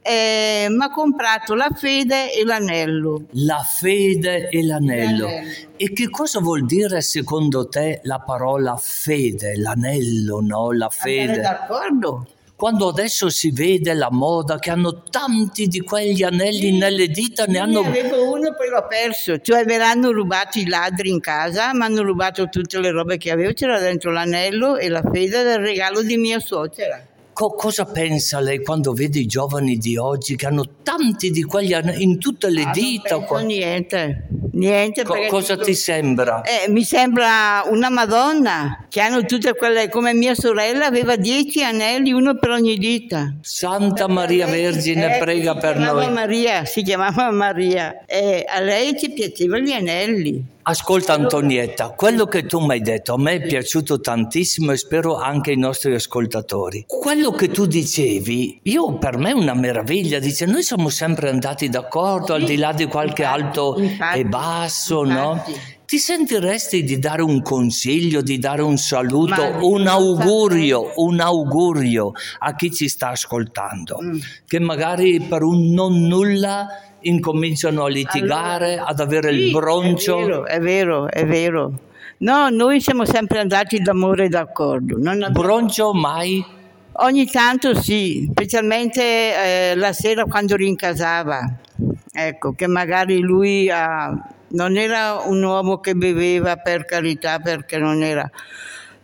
e 0.07 0.67
mi 0.71 0.85
ha 0.85 0.91
comprato 0.91 1.55
la 1.55 1.69
fede 1.75 2.33
e 2.33 2.45
l'anello. 2.45 3.23
La 3.33 3.63
fede 3.67 4.49
e 4.49 4.65
l'anello. 4.65 5.27
L'anello. 5.27 5.51
E 5.77 5.93
che 5.93 6.09
cosa 6.11 6.41
vuol 6.41 6.65
dire 6.65 7.01
secondo 7.03 7.69
te 7.69 8.01
la 8.05 8.21
parola 8.21 8.77
fede, 8.81 9.57
l'anello, 9.57 10.41
no? 10.41 10.71
La 10.73 10.89
Andare 10.91 11.27
fede. 11.27 11.41
d'accordo? 11.41 12.27
Quando 12.57 12.89
adesso 12.89 13.29
si 13.29 13.51
vede 13.51 13.93
la 13.93 14.09
moda 14.11 14.59
che 14.59 14.71
hanno 14.71 15.03
tanti 15.11 15.67
di 15.67 15.81
quegli 15.81 16.23
anelli 16.23 16.73
nelle 16.79 17.09
dita, 17.09 17.45
ne 17.45 17.53
Ne 17.53 17.59
hanno... 17.59 17.81
avevo 17.81 18.31
uno 18.33 18.55
poi 18.55 18.71
l'ho 18.71 18.87
perso, 18.89 19.39
cioè 19.41 19.65
me 19.67 19.77
l'hanno 19.77 20.11
rubato 20.11 20.59
i 20.59 20.67
ladri 20.67 21.11
in 21.11 21.21
casa, 21.21 21.75
mi 21.75 21.83
hanno 21.83 22.03
rubato 22.03 22.49
tutte 22.49 22.81
le 22.81 22.91
robe 22.93 23.19
che 23.19 23.31
avevo, 23.31 23.53
c'era 23.53 23.79
dentro 23.79 24.11
l'anello 24.11 24.79
e 24.79 24.89
la 24.89 25.03
fede 25.03 25.43
del 25.43 25.59
regalo 25.59 26.01
di 26.01 26.17
mia 26.17 26.39
suocera. 26.39 27.07
Co- 27.37 27.51
cosa 27.53 27.85
pensa 27.85 28.41
lei 28.41 28.63
quando 28.63 28.95
vede 28.95 29.19
i 29.19 29.27
giovani 29.27 29.77
di 29.77 29.99
oggi 29.99 30.37
che 30.37 30.47
hanno 30.47 30.65
tanti 30.83 31.31
di 31.31 31.43
quegli 31.43 31.75
anelli 31.75 32.03
in 32.03 32.19
tutte 32.19 32.49
le 32.49 32.63
Ah, 32.63 32.65
non 32.65 32.73
dita? 32.73 33.09
penso 33.11 33.25
qua? 33.27 33.41
niente, 33.43 34.27
niente. 34.53 35.03
Co- 35.03 35.27
cosa 35.29 35.53
tutto- 35.53 35.67
ti 35.67 35.75
sembra? 35.75 36.41
Eh, 36.41 36.71
mi 36.71 36.83
sembra 36.83 37.63
una 37.67 37.91
Madonna 37.91 38.87
che 38.89 39.01
hanno 39.03 39.23
tutte 39.27 39.55
quelle, 39.55 39.91
come 39.91 40.15
mia 40.15 40.35
sorella 40.35 40.87
aveva 40.87 41.17
dieci 41.17 41.63
anelli, 41.63 42.11
uno 42.11 42.39
per 42.39 42.49
ogni 42.53 42.79
dita. 42.79 43.35
Santa 43.43 44.09
Maria 44.09 44.47
Vergine, 44.47 45.17
Eh, 45.17 45.19
prega 45.19 45.57
per 45.57 45.77
noi. 45.77 46.11
Maria, 46.11 46.65
si 46.65 46.81
chiamava 46.83 47.31
Maria 47.33 48.07
e 48.07 48.47
a 48.49 48.61
lei 48.61 48.99
ci 48.99 49.11
piacevano 49.11 49.63
gli 49.63 49.73
anelli. 49.73 50.43
Ascolta 50.69 51.13
Antonietta, 51.13 51.91
quello 51.91 52.27
che 52.27 52.45
tu 52.45 52.59
mi 52.59 52.73
hai 52.73 52.81
detto 52.81 53.15
a 53.15 53.19
me 53.19 53.35
è 53.35 53.41
piaciuto 53.41 54.01
tantissimo 54.01 54.73
e 54.73 54.77
spero 54.77 55.15
anche 55.15 55.51
ai 55.53 55.57
nostri 55.59 55.95
ascoltatori. 55.95 56.87
Quello 56.89 57.31
che 57.31 57.51
tu 57.51 57.67
dicevi, 57.67 58.59
io 58.65 58.99
per 58.99 59.17
me 59.17 59.31
è 59.31 59.35
una 59.35 59.55
meraviglia, 59.55 60.19
dice 60.19 60.45
noi 60.45 60.65
siamo 60.65 60.89
sempre 60.89 61.29
andati 61.29 61.69
d'accordo 61.69 62.35
al 62.35 62.43
di 62.43 62.57
là 62.57 62.73
di 62.73 62.87
qualche 62.87 63.23
alto 63.23 63.77
e 63.77 64.25
basso, 64.25 65.05
no? 65.05 65.41
Ti 65.87 65.99
sentiresti 65.99 66.83
di 66.83 66.99
dare 66.99 67.23
un 67.23 67.43
consiglio, 67.43 68.21
di 68.21 68.41
dare 68.41 68.61
un 68.63 68.77
saluto, 68.77 69.41
Ma- 69.41 69.59
un 69.61 69.87
augurio, 69.87 70.95
un 70.97 71.21
augurio 71.21 72.11
a 72.41 72.57
chi 72.57 72.73
ci 72.73 72.89
sta 72.89 73.11
ascoltando, 73.11 73.99
Mm. 74.03 74.19
che 74.49 74.59
magari 74.59 75.21
per 75.21 75.45
un 75.45 75.71
non 75.71 76.09
nulla 76.09 76.67
incominciano 77.01 77.85
a 77.85 77.89
litigare, 77.89 78.75
Allora, 78.75 78.87
ad 78.87 79.01
avere 79.01 79.33
sì, 79.33 79.39
il 79.47 79.53
broncio. 79.53 80.19
È 80.19 80.25
vero, 80.25 80.45
è 80.47 80.61
vero, 80.61 81.09
è 81.11 81.27
vero. 81.27 81.79
No, 82.19 82.49
noi 82.49 82.81
siamo 82.81 83.05
sempre 83.05 83.41
andati 83.41 83.79
d'amore 83.81 84.25
e 84.25 84.29
d'accordo. 84.29 84.97
Non 84.99 85.23
abbiamo- 85.23 85.33
Broncio 85.41 85.93
mai? 85.93 86.45
Ogni 86.99 87.27
tanto 87.27 87.75
sì, 87.75 88.27
specialmente 88.31 89.03
eh, 89.03 89.75
la 89.75 89.93
sera 89.93 90.25
quando 90.25 90.57
rincasava. 90.57 91.41
Ecco, 92.11 92.53
che 92.55 92.67
magari 92.67 93.19
lui 93.21 93.69
ha- 93.71 94.19
non 94.49 94.77
era 94.79 95.21
un 95.27 95.43
uomo 95.43 95.79
che 95.81 95.95
beveva 95.95 96.57
per 96.57 96.87
carità, 96.87 97.39
perché 97.39 97.77
non 97.77 98.03
era. 98.03 98.29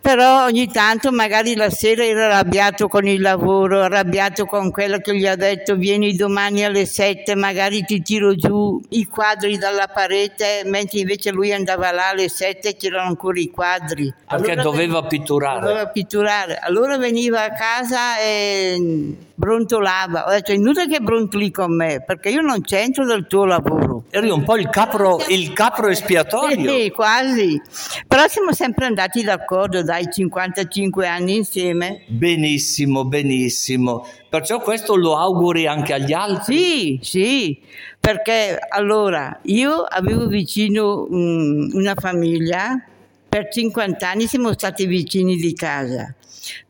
Però 0.02 0.46
ogni 0.46 0.66
tanto 0.66 1.12
magari 1.12 1.54
la 1.54 1.70
sera 1.70 2.04
era 2.04 2.26
arrabbiato 2.26 2.88
con 2.88 3.06
il 3.06 3.20
lavoro, 3.20 3.82
arrabbiato 3.82 4.46
con 4.46 4.72
quello 4.72 4.98
che 4.98 5.16
gli 5.16 5.28
ha 5.28 5.36
detto 5.36 5.76
vieni 5.76 6.16
domani 6.16 6.64
alle 6.64 6.86
sette, 6.86 7.36
magari 7.36 7.84
ti 7.84 8.02
tiro 8.02 8.34
giù 8.34 8.80
i 8.88 9.06
quadri 9.06 9.58
dalla 9.58 9.86
parete, 9.86 10.62
mentre 10.64 10.98
invece 10.98 11.30
lui 11.30 11.52
andava 11.52 11.92
là 11.92 12.08
alle 12.08 12.28
sette 12.28 12.70
e 12.70 12.76
c'erano 12.76 13.10
ancora 13.10 13.38
i 13.38 13.48
quadri. 13.48 14.12
Perché 14.28 14.50
Allora 14.50 14.62
doveva 14.62 15.04
pitturare. 15.04 15.60
Doveva 15.60 15.86
pitturare. 15.86 16.58
Allora 16.60 16.98
veniva 16.98 17.44
a 17.44 17.52
casa 17.52 18.18
e 18.18 19.14
brontolava. 19.42 20.26
Ho 20.26 20.30
detto, 20.30 20.52
inutile 20.52 20.86
che 20.86 21.00
brontoli 21.00 21.50
con 21.50 21.74
me, 21.74 22.00
perché 22.06 22.28
io 22.28 22.42
non 22.42 22.60
c'entro 22.60 23.04
del 23.04 23.26
tuo 23.26 23.44
lavoro. 23.44 24.04
Eri 24.10 24.30
un 24.30 24.44
po' 24.44 24.56
il 24.56 24.68
capro, 24.68 25.18
il 25.28 25.52
capro 25.52 25.88
espiatorio. 25.88 26.70
Sì, 26.70 26.90
quasi. 26.90 27.60
Però 28.06 28.28
siamo 28.28 28.52
sempre 28.52 28.86
andati 28.86 29.24
d'accordo 29.24 29.82
dai 29.82 30.06
55 30.08 31.08
anni 31.08 31.34
insieme. 31.34 32.04
Benissimo, 32.06 33.04
benissimo. 33.04 34.06
Perciò 34.28 34.60
questo 34.60 34.94
lo 34.94 35.16
auguri 35.16 35.66
anche 35.66 35.92
agli 35.92 36.12
altri. 36.12 36.54
Sì, 36.54 37.00
sì, 37.02 37.60
perché 37.98 38.56
allora 38.68 39.40
io 39.42 39.82
avevo 39.82 40.28
vicino 40.28 41.08
mm, 41.10 41.70
una 41.72 41.94
famiglia, 41.96 42.80
per 43.28 43.48
50 43.50 44.08
anni 44.08 44.26
siamo 44.28 44.52
stati 44.52 44.86
vicini 44.86 45.34
di 45.36 45.52
casa, 45.52 46.14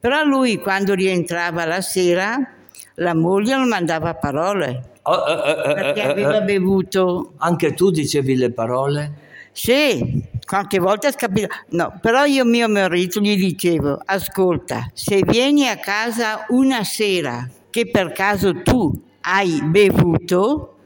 però 0.01 0.25
lui 0.25 0.57
quando 0.57 0.95
rientrava 0.95 1.67
la 1.67 1.81
sera 1.83 2.61
la 2.97 3.15
moglie 3.15 3.57
non 3.57 3.69
mandava 3.69 4.15
parole, 4.15 4.91
Oh, 5.05 5.25
eh, 5.27 5.51
eh, 5.51 5.75
perché 5.75 6.03
aveva 6.03 6.41
bevuto. 6.43 7.33
Anche 7.39 7.75
tu 7.75 7.91
dicevi 7.91 8.37
le 8.37 8.53
parole? 8.53 9.31
Sì, 9.51 10.23
qualche 10.47 10.79
volta 10.79 11.11
scapita. 11.11 11.49
No, 11.71 11.99
però 12.01 12.25
io 12.25 12.45
mio 12.45 12.69
marito 12.69 13.21
gli 13.21 13.37
dicevo, 13.37 14.01
ascolta, 14.05 14.89
se 14.95 15.23
vieni 15.27 15.69
a 15.69 15.77
casa 15.77 16.47
una 16.51 16.85
sera 16.85 17.49
che 17.71 17.91
per 17.91 18.13
caso 18.13 18.63
tu 18.63 18.93
hai 19.23 19.61
bevuto, 19.65 20.77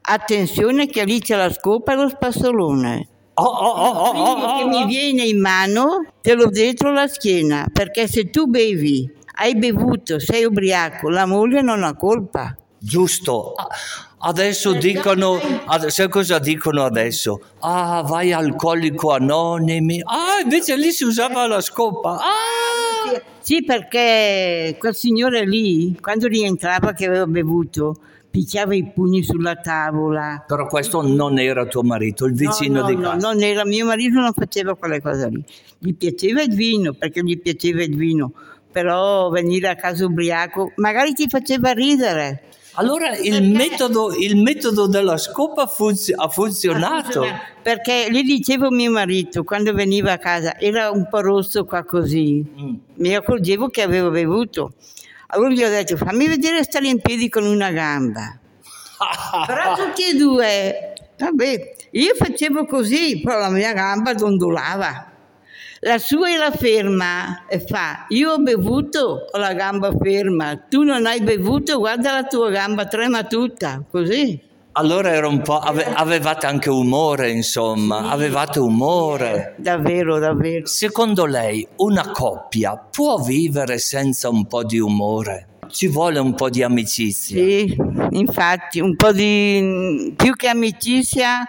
attenzione 0.00 0.86
che 0.86 1.04
lì 1.04 1.20
c'è 1.20 1.36
la 1.36 1.52
scopa 1.52 1.92
e 1.92 1.96
lo 1.96 2.08
spassolone. 2.08 3.08
Oh, 3.34 3.44
oh, 3.44 3.70
oh, 3.70 3.90
oh, 3.90 4.10
oh, 4.10 4.56
che 4.56 4.62
oh, 4.64 4.68
mi 4.68 4.82
oh. 4.82 4.86
viene 4.86 5.24
in 5.24 5.40
mano, 5.40 6.06
te 6.22 6.34
lo 6.34 6.48
dietro 6.48 6.90
la 6.90 7.06
schiena, 7.06 7.68
perché 7.72 8.08
se 8.08 8.30
tu 8.30 8.46
bevi, 8.46 9.08
hai 9.40 9.54
bevuto, 9.56 10.18
sei 10.18 10.44
ubriaco, 10.44 11.08
la 11.08 11.24
moglie 11.24 11.62
non 11.62 11.84
ha 11.84 11.94
colpa. 11.94 12.56
Giusto. 12.76 13.54
Adesso 14.20 14.72
dicono, 14.72 15.38
ad- 15.64 15.86
sai 15.86 16.08
cosa 16.08 16.40
dicono 16.40 16.82
adesso? 16.82 17.40
Ah, 17.60 18.02
vai 18.02 18.32
alcolico 18.32 19.12
anonimi. 19.12 20.00
Ah, 20.04 20.40
invece 20.42 20.76
lì 20.76 20.90
si 20.90 21.04
usava 21.04 21.46
la 21.46 21.60
scopa. 21.60 22.18
Ah! 22.18 23.22
Sì, 23.38 23.64
perché 23.64 24.76
quel 24.76 24.94
signore 24.94 25.46
lì, 25.46 25.96
quando 26.00 26.26
rientrava 26.26 26.92
che 26.92 27.06
aveva 27.06 27.26
bevuto, 27.26 27.96
picchiava 28.28 28.74
i 28.74 28.90
pugni 28.92 29.22
sulla 29.22 29.54
tavola. 29.54 30.44
Però 30.46 30.66
questo 30.66 31.00
non 31.00 31.38
era 31.38 31.64
tuo 31.66 31.82
marito, 31.82 32.24
il 32.26 32.34
vicino 32.34 32.80
no, 32.80 32.80
no, 32.80 32.86
di 32.88 32.94
no, 32.96 33.10
casa. 33.10 33.32
non 33.32 33.42
era 33.42 33.64
mio 33.64 33.86
marito, 33.86 34.18
non 34.18 34.32
faceva 34.32 34.74
quelle 34.74 35.00
cose 35.00 35.28
lì. 35.30 35.44
Gli 35.78 35.94
piaceva 35.94 36.42
il 36.42 36.54
vino, 36.54 36.92
perché 36.92 37.22
gli 37.22 37.38
piaceva 37.38 37.82
il 37.82 37.96
vino, 37.96 38.32
però 38.70 39.28
venire 39.30 39.68
a 39.68 39.74
casa 39.76 40.04
ubriaco 40.04 40.72
magari 40.76 41.12
ti 41.14 41.28
faceva 41.28 41.72
ridere. 41.72 42.42
Allora 42.74 43.16
il 43.16 43.42
metodo, 43.42 44.14
il 44.14 44.36
metodo 44.36 44.86
della 44.86 45.16
scopa 45.16 45.66
funzi- 45.66 46.12
ha 46.14 46.28
funzionato. 46.28 47.24
Perché 47.60 48.06
gli 48.08 48.22
dicevo 48.22 48.70
mio 48.70 48.92
marito 48.92 49.42
quando 49.42 49.72
veniva 49.74 50.12
a 50.12 50.18
casa, 50.18 50.56
era 50.60 50.90
un 50.90 51.08
po' 51.08 51.20
rosso 51.20 51.64
qua 51.64 51.82
così, 51.84 52.44
Mm. 52.46 52.74
mi 52.96 53.14
accorgevo 53.16 53.68
che 53.68 53.82
avevo 53.82 54.10
bevuto. 54.10 54.74
Allora 55.28 55.50
gli 55.50 55.62
ho 55.64 55.68
detto 55.68 55.96
fammi 55.96 56.28
vedere 56.28 56.62
stare 56.62 56.86
in 56.86 57.00
piedi 57.00 57.28
con 57.28 57.44
una 57.44 57.72
gamba. 57.72 58.38
Però 59.46 59.74
tutti 59.74 60.04
e 60.10 60.14
due, 60.16 60.92
vabbè, 61.18 61.74
io 61.92 62.14
facevo 62.14 62.64
così, 62.66 63.20
però 63.20 63.38
la 63.40 63.48
mia 63.50 63.72
gamba 63.72 64.14
dondolava. 64.14 65.07
La 65.80 65.98
sua 65.98 66.32
era 66.32 66.50
ferma 66.50 67.46
e 67.46 67.60
fa, 67.60 68.06
io 68.08 68.32
ho 68.32 68.38
bevuto, 68.38 69.28
ho 69.30 69.38
la 69.38 69.52
gamba 69.52 69.92
ferma, 69.96 70.56
tu 70.68 70.82
non 70.82 71.06
hai 71.06 71.20
bevuto, 71.20 71.78
guarda 71.78 72.12
la 72.14 72.24
tua 72.24 72.50
gamba 72.50 72.86
trema 72.86 73.22
tutta, 73.22 73.84
così. 73.88 74.40
Allora 74.72 75.12
era 75.12 75.28
un 75.28 75.40
po', 75.40 75.58
ave- 75.58 75.84
avevate 75.84 76.46
anche 76.46 76.68
umore, 76.68 77.30
insomma, 77.30 78.10
avevate 78.10 78.58
umore. 78.58 79.54
Davvero, 79.56 80.18
davvero. 80.18 80.66
Secondo 80.66 81.26
lei 81.26 81.64
una 81.76 82.10
coppia 82.10 82.76
può 82.76 83.18
vivere 83.18 83.78
senza 83.78 84.28
un 84.28 84.46
po' 84.46 84.64
di 84.64 84.80
umore? 84.80 85.46
Ci 85.68 85.86
vuole 85.86 86.18
un 86.18 86.34
po' 86.34 86.50
di 86.50 86.64
amicizia. 86.64 87.36
Sì, 87.36 87.76
infatti, 88.10 88.80
un 88.80 88.96
po' 88.96 89.12
di 89.12 90.12
più 90.16 90.34
che 90.34 90.48
amicizia, 90.48 91.46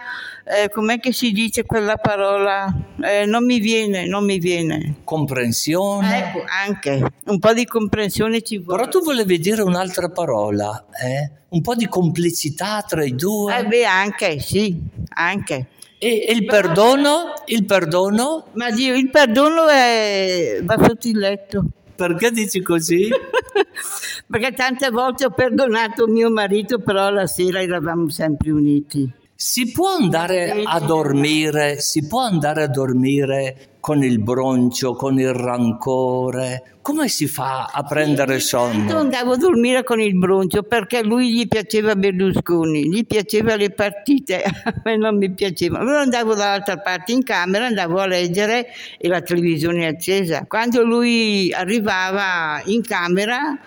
eh, 0.50 0.68
com'è 0.68 0.98
che 0.98 1.12
si 1.12 1.30
dice 1.30 1.64
quella 1.64 1.96
parola? 1.96 2.72
Eh, 3.02 3.24
non 3.24 3.44
mi 3.44 3.60
viene, 3.60 4.06
non 4.06 4.24
mi 4.24 4.38
viene. 4.38 4.96
Comprensione. 5.04 6.18
Ecco, 6.18 6.44
anche 6.66 7.12
un 7.26 7.38
po' 7.38 7.52
di 7.52 7.64
comprensione 7.64 8.42
ci 8.42 8.58
vuole. 8.58 8.80
Però 8.80 8.90
tu 8.90 9.04
volevi 9.04 9.38
dire 9.38 9.62
un'altra 9.62 10.08
parola, 10.08 10.86
eh? 11.02 11.30
Un 11.50 11.60
po' 11.60 11.74
di 11.74 11.86
complicità 11.86 12.84
tra 12.86 13.04
i 13.04 13.14
due. 13.14 13.58
Eh 13.58 13.66
beh, 13.66 13.84
anche, 13.84 14.40
sì, 14.40 14.76
anche. 15.14 15.66
E, 15.98 16.24
e 16.26 16.32
il 16.32 16.44
perdono? 16.46 17.34
Il 17.46 17.64
perdono? 17.64 18.46
Ma 18.52 18.70
Dio, 18.70 18.94
il 18.94 19.10
perdono 19.10 19.68
è... 19.68 20.58
va 20.62 20.76
sotto 20.82 21.08
il 21.08 21.18
letto. 21.18 21.64
Perché 21.94 22.30
dici 22.30 22.62
così? 22.62 23.08
Perché 24.26 24.52
tante 24.52 24.90
volte 24.90 25.26
ho 25.26 25.30
perdonato 25.30 26.06
mio 26.06 26.30
marito, 26.30 26.78
però 26.78 27.10
la 27.10 27.26
sera 27.26 27.60
eravamo 27.60 28.08
sempre 28.08 28.50
uniti. 28.50 29.12
Si 29.42 29.72
può 29.72 29.94
andare 29.94 30.64
a 30.66 30.78
dormire, 30.80 31.80
si 31.80 32.06
può 32.06 32.20
andare 32.20 32.64
a 32.64 32.66
dormire 32.66 33.78
con 33.80 34.04
il 34.04 34.20
broncio, 34.20 34.92
con 34.92 35.18
il 35.18 35.32
rancore. 35.32 36.76
Come 36.82 37.08
si 37.08 37.26
fa 37.26 37.70
a 37.72 37.82
prendere 37.82 38.34
Io 38.34 38.40
sonno? 38.40 38.98
andavo 38.98 39.32
a 39.32 39.36
dormire 39.38 39.82
con 39.82 39.98
il 39.98 40.14
broncio 40.14 40.62
perché 40.62 40.98
a 40.98 41.02
lui 41.02 41.32
gli 41.32 41.48
piaceva 41.48 41.96
Berlusconi, 41.96 42.90
gli 42.90 43.06
piaceva 43.06 43.56
le 43.56 43.70
partite, 43.70 44.42
a 44.44 44.74
me 44.84 44.98
non 44.98 45.16
mi 45.16 45.30
piaceva. 45.30 45.78
Allora 45.78 46.02
andavo 46.02 46.34
dall'altra 46.34 46.76
parte 46.76 47.12
in 47.12 47.22
camera, 47.22 47.64
andavo 47.64 47.98
a 47.98 48.06
leggere 48.06 48.66
e 48.98 49.08
la 49.08 49.22
televisione 49.22 49.86
accesa. 49.86 50.44
Quando 50.46 50.82
lui 50.82 51.50
arrivava 51.50 52.60
in 52.66 52.82
camera, 52.82 53.58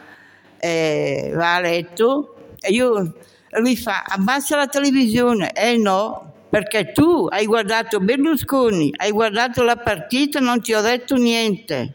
eh, 0.59 1.31
va 1.33 1.55
a 1.55 1.59
letto, 1.61 2.35
e 2.59 2.71
io, 2.71 3.11
lui 3.57 3.75
fa 3.77 4.03
abbassa 4.07 4.55
la 4.57 4.67
televisione, 4.67 5.51
eh 5.53 5.77
no, 5.77 6.31
perché 6.49 6.91
tu 6.91 7.27
hai 7.29 7.45
guardato 7.45 7.99
Berlusconi, 7.99 8.93
hai 8.97 9.11
guardato 9.11 9.63
la 9.63 9.75
partita, 9.75 10.39
non 10.39 10.61
ti 10.61 10.73
ho 10.73 10.81
detto 10.81 11.15
niente. 11.15 11.93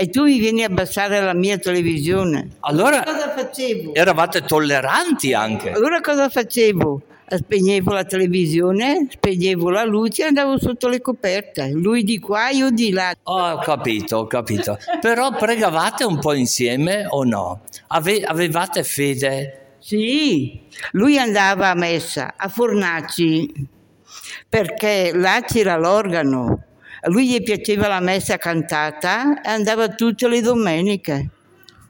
E 0.00 0.08
tu 0.10 0.22
mi 0.24 0.38
vieni 0.38 0.62
a 0.62 0.66
abbassare 0.66 1.20
la 1.20 1.34
mia 1.34 1.58
televisione. 1.58 2.50
Allora 2.60 3.02
Cosa 3.02 3.30
facevo? 3.34 3.94
eravate 3.94 4.42
tolleranti 4.42 5.32
anche. 5.34 5.72
Allora 5.72 6.00
cosa 6.00 6.28
facevo? 6.28 7.02
Spegnevo 7.30 7.92
la 7.92 8.04
televisione, 8.04 9.06
spegnevo 9.10 9.68
la 9.68 9.84
luce 9.84 10.22
e 10.22 10.26
andavo 10.26 10.58
sotto 10.58 10.88
le 10.88 11.00
coperte. 11.02 11.68
Lui 11.74 12.02
di 12.04 12.18
qua, 12.18 12.48
io 12.48 12.70
di 12.70 12.90
là. 12.90 13.12
Ho 13.24 13.58
capito, 13.58 14.18
ho 14.18 14.26
capito. 14.26 14.78
Però 15.00 15.32
pregavate 15.36 16.04
un 16.04 16.18
po' 16.20 16.32
insieme 16.32 17.04
o 17.06 17.24
no? 17.24 17.60
Ave- 17.88 18.22
avevate 18.24 18.82
fede? 18.84 19.67
Sì, 19.80 20.60
lui 20.92 21.18
andava 21.18 21.70
a 21.70 21.74
messa 21.74 22.34
a 22.36 22.48
Fornaci 22.48 23.68
perché 24.48 25.12
là 25.14 25.42
c'era 25.46 25.76
l'organo. 25.76 26.64
A 27.00 27.08
lui 27.10 27.28
gli 27.28 27.42
piaceva 27.42 27.86
la 27.86 28.00
messa 28.00 28.36
cantata 28.38 29.40
e 29.40 29.50
andava 29.50 29.88
tutte 29.88 30.26
le 30.28 30.40
domeniche. 30.40 31.30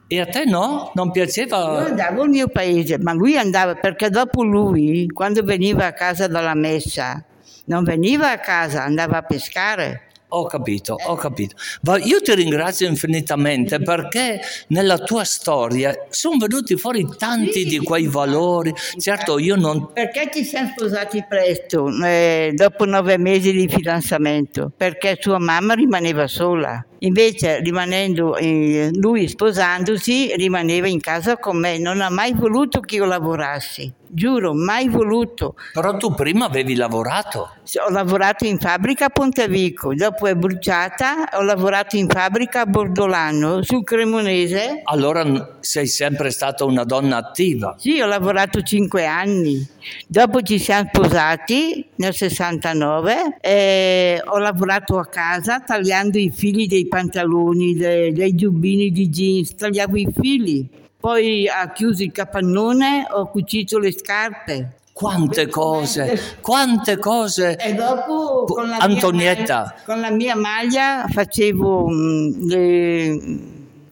E 0.07 0.19
a 0.19 0.25
te 0.25 0.45
no? 0.45 0.91
Non 0.93 1.07
Io 1.07 1.11
piaceva? 1.11 1.85
andavo 1.85 2.23
al 2.23 2.29
mio 2.29 2.47
paese, 2.47 2.97
ma 2.99 3.13
lui 3.13 3.37
andava 3.37 3.75
perché 3.75 4.09
dopo 4.09 4.43
lui, 4.43 5.07
quando 5.07 5.43
veniva 5.43 5.85
a 5.85 5.93
casa 5.93 6.27
dalla 6.27 6.55
messa, 6.55 7.23
non 7.65 7.83
veniva 7.83 8.31
a 8.31 8.39
casa, 8.39 8.83
andava 8.83 9.17
a 9.17 9.21
pescare. 9.23 10.08
Ho 10.31 10.45
capito, 10.45 10.95
ho 10.95 11.15
capito. 11.15 11.55
Ma 11.81 11.97
io 11.97 12.21
ti 12.21 12.35
ringrazio 12.35 12.87
infinitamente 12.87 13.79
perché 13.81 14.39
nella 14.67 14.99
tua 14.99 15.23
storia 15.23 16.05
sono 16.09 16.37
venuti 16.37 16.77
fuori 16.77 17.07
tanti 17.17 17.65
di 17.65 17.79
quei 17.79 18.07
valori. 18.07 18.73
Certo, 18.99 19.39
io 19.39 19.55
non... 19.55 19.91
Perché 19.91 20.29
ci 20.31 20.43
siamo 20.43 20.71
sposati 20.75 21.25
presto, 21.27 21.89
eh, 22.03 22.51
dopo 22.53 22.85
nove 22.85 23.17
mesi 23.17 23.51
di 23.51 23.67
fidanzamento? 23.67 24.71
Perché 24.75 25.17
sua 25.19 25.39
mamma 25.39 25.73
rimaneva 25.73 26.27
sola. 26.27 26.83
Invece, 26.99 27.59
rimanendo, 27.59 28.35
eh, 28.35 28.89
lui 28.93 29.27
sposandosi, 29.27 30.33
rimaneva 30.35 30.87
in 30.87 30.99
casa 30.99 31.37
con 31.37 31.57
me. 31.57 31.77
Non 31.77 32.01
ha 32.01 32.09
mai 32.09 32.33
voluto 32.33 32.79
che 32.79 32.95
io 32.95 33.05
lavorassi. 33.05 33.93
Giuro, 34.11 34.55
mai 34.55 34.89
voluto. 34.89 35.53
Però 35.71 35.95
tu 35.97 36.15
prima 36.15 36.45
avevi 36.45 36.75
lavorato. 36.75 37.57
Ho 37.85 37.91
lavorato 37.91 38.45
in 38.45 38.57
fabbrica 38.57 39.05
a 39.05 39.09
Pontevico, 39.09 39.93
dopo 39.93 40.25
è 40.25 40.33
bruciata, 40.33 41.29
ho 41.33 41.43
lavorato 41.43 41.95
in 41.95 42.09
fabbrica 42.09 42.61
a 42.61 42.65
Bordolano, 42.65 43.61
sul 43.61 43.83
Cremonese. 43.83 44.81
Allora 44.85 45.57
sei 45.59 45.85
sempre 45.85 46.31
stata 46.31 46.65
una 46.65 46.85
donna 46.85 47.17
attiva. 47.17 47.75
Sì, 47.77 48.01
ho 48.01 48.07
lavorato 48.07 48.63
cinque 48.63 49.05
anni. 49.05 49.63
Dopo 50.07 50.41
ci 50.41 50.57
siamo 50.57 50.89
sposati 50.91 51.87
nel 51.97 52.13
69 52.13 53.37
e 53.39 54.21
ho 54.25 54.39
lavorato 54.39 54.97
a 54.97 55.05
casa 55.05 55.59
tagliando 55.59 56.17
i 56.17 56.31
fili 56.31 56.65
dei 56.65 56.87
pantaloni, 56.89 57.75
dei, 57.75 58.11
dei 58.11 58.35
giubbini 58.35 58.91
di 58.91 59.07
jeans, 59.07 59.55
tagliavo 59.55 59.95
i 59.95 60.07
fili. 60.13 60.67
Poi 60.99 61.47
ha 61.47 61.71
chiuso 61.71 62.03
il 62.03 62.11
capannone, 62.11 63.07
ho 63.09 63.29
cucito 63.29 63.79
le 63.79 63.93
scarpe. 63.93 64.73
Quante 64.91 65.47
cose, 65.47 66.19
quante 66.41 66.97
cose. 66.97 67.55
E 67.55 67.73
dopo 67.73 68.43
Po- 68.43 68.53
con 68.55 68.67
la, 68.67 68.77
Antonietta. 68.79 69.61
Mia, 69.61 69.83
con 69.85 70.01
la 70.01 70.11
mia 70.11 70.35
maglia 70.35 71.05
facevo 71.07 71.87
mm, 71.87 72.47
le, 72.49 73.19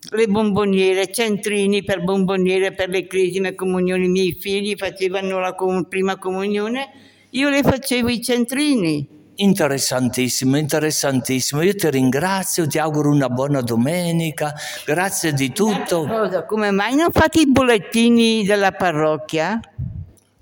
le 0.10 0.28
bomboniere, 0.28 1.10
centrini 1.14 1.82
per 1.86 2.04
bomboniere 2.04 2.74
per 2.74 2.90
le 2.90 3.08
cresime 3.08 3.56
comunioni. 3.56 4.04
I 4.04 4.10
miei 4.10 4.36
figli 4.38 4.76
facevano 4.76 5.40
la 5.40 5.54
com- 5.54 5.84
prima 5.84 6.18
comunione, 6.18 6.90
io 7.30 7.48
le 7.48 7.64
facevo 7.64 8.10
i 8.10 8.22
centrini. 8.22 9.08
Interessantissimo, 9.40 10.58
interessantissimo. 10.58 11.62
Io 11.62 11.76
ti 11.76 11.90
ringrazio, 11.92 12.66
ti 12.66 12.80
auguro 12.80 13.12
una 13.12 13.30
buona 13.30 13.62
domenica. 13.62 14.54
Grazie 14.84 15.34
di 15.34 15.52
tutto. 15.52 16.06
Cosa, 16.08 16.44
come 16.46 16.72
mai 16.72 16.96
non 16.96 17.12
fate 17.12 17.42
i 17.42 17.52
bollettini 17.52 18.44
della 18.44 18.72
parrocchia? 18.72 19.60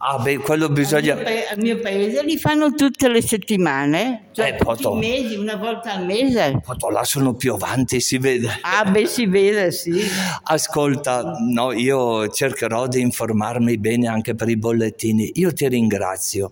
Ah, 0.07 0.19
beh, 0.19 0.37
quello 0.37 0.69
bisogna. 0.69 1.13
Al 1.15 1.17
mio 1.17 1.25
pa- 1.25 1.51
Al 1.53 1.57
mio 1.57 1.79
paese 1.79 2.23
li 2.23 2.37
fanno 2.37 2.73
tutte 2.73 3.07
le 3.07 3.23
settimane, 3.23 4.27
cioè 4.33 4.49
Eh, 4.49 4.51
tutti 4.51 4.63
Poto. 4.83 4.93
i 4.95 4.99
mesi, 4.99 5.35
una 5.35 5.55
volta 5.55 5.93
al 5.93 6.05
mese. 6.05 6.59
Quanto 6.63 6.89
là 6.89 7.03
sono 7.03 7.33
più 7.33 7.53
avanti, 7.53 7.99
si 8.01 8.19
vede. 8.19 8.47
Ah, 8.61 8.85
beh, 8.85 9.07
si 9.07 9.25
vede, 9.25 9.71
sì. 9.71 9.99
Ascolta, 10.43 11.37
no, 11.51 11.71
io 11.71 12.27
cercherò 12.27 12.87
di 12.87 13.01
informarmi 13.01 13.77
bene 13.79 14.07
anche 14.07 14.35
per 14.35 14.47
i 14.49 14.57
bollettini. 14.57 15.31
Io 15.35 15.51
ti 15.53 15.67
ringrazio. 15.67 16.51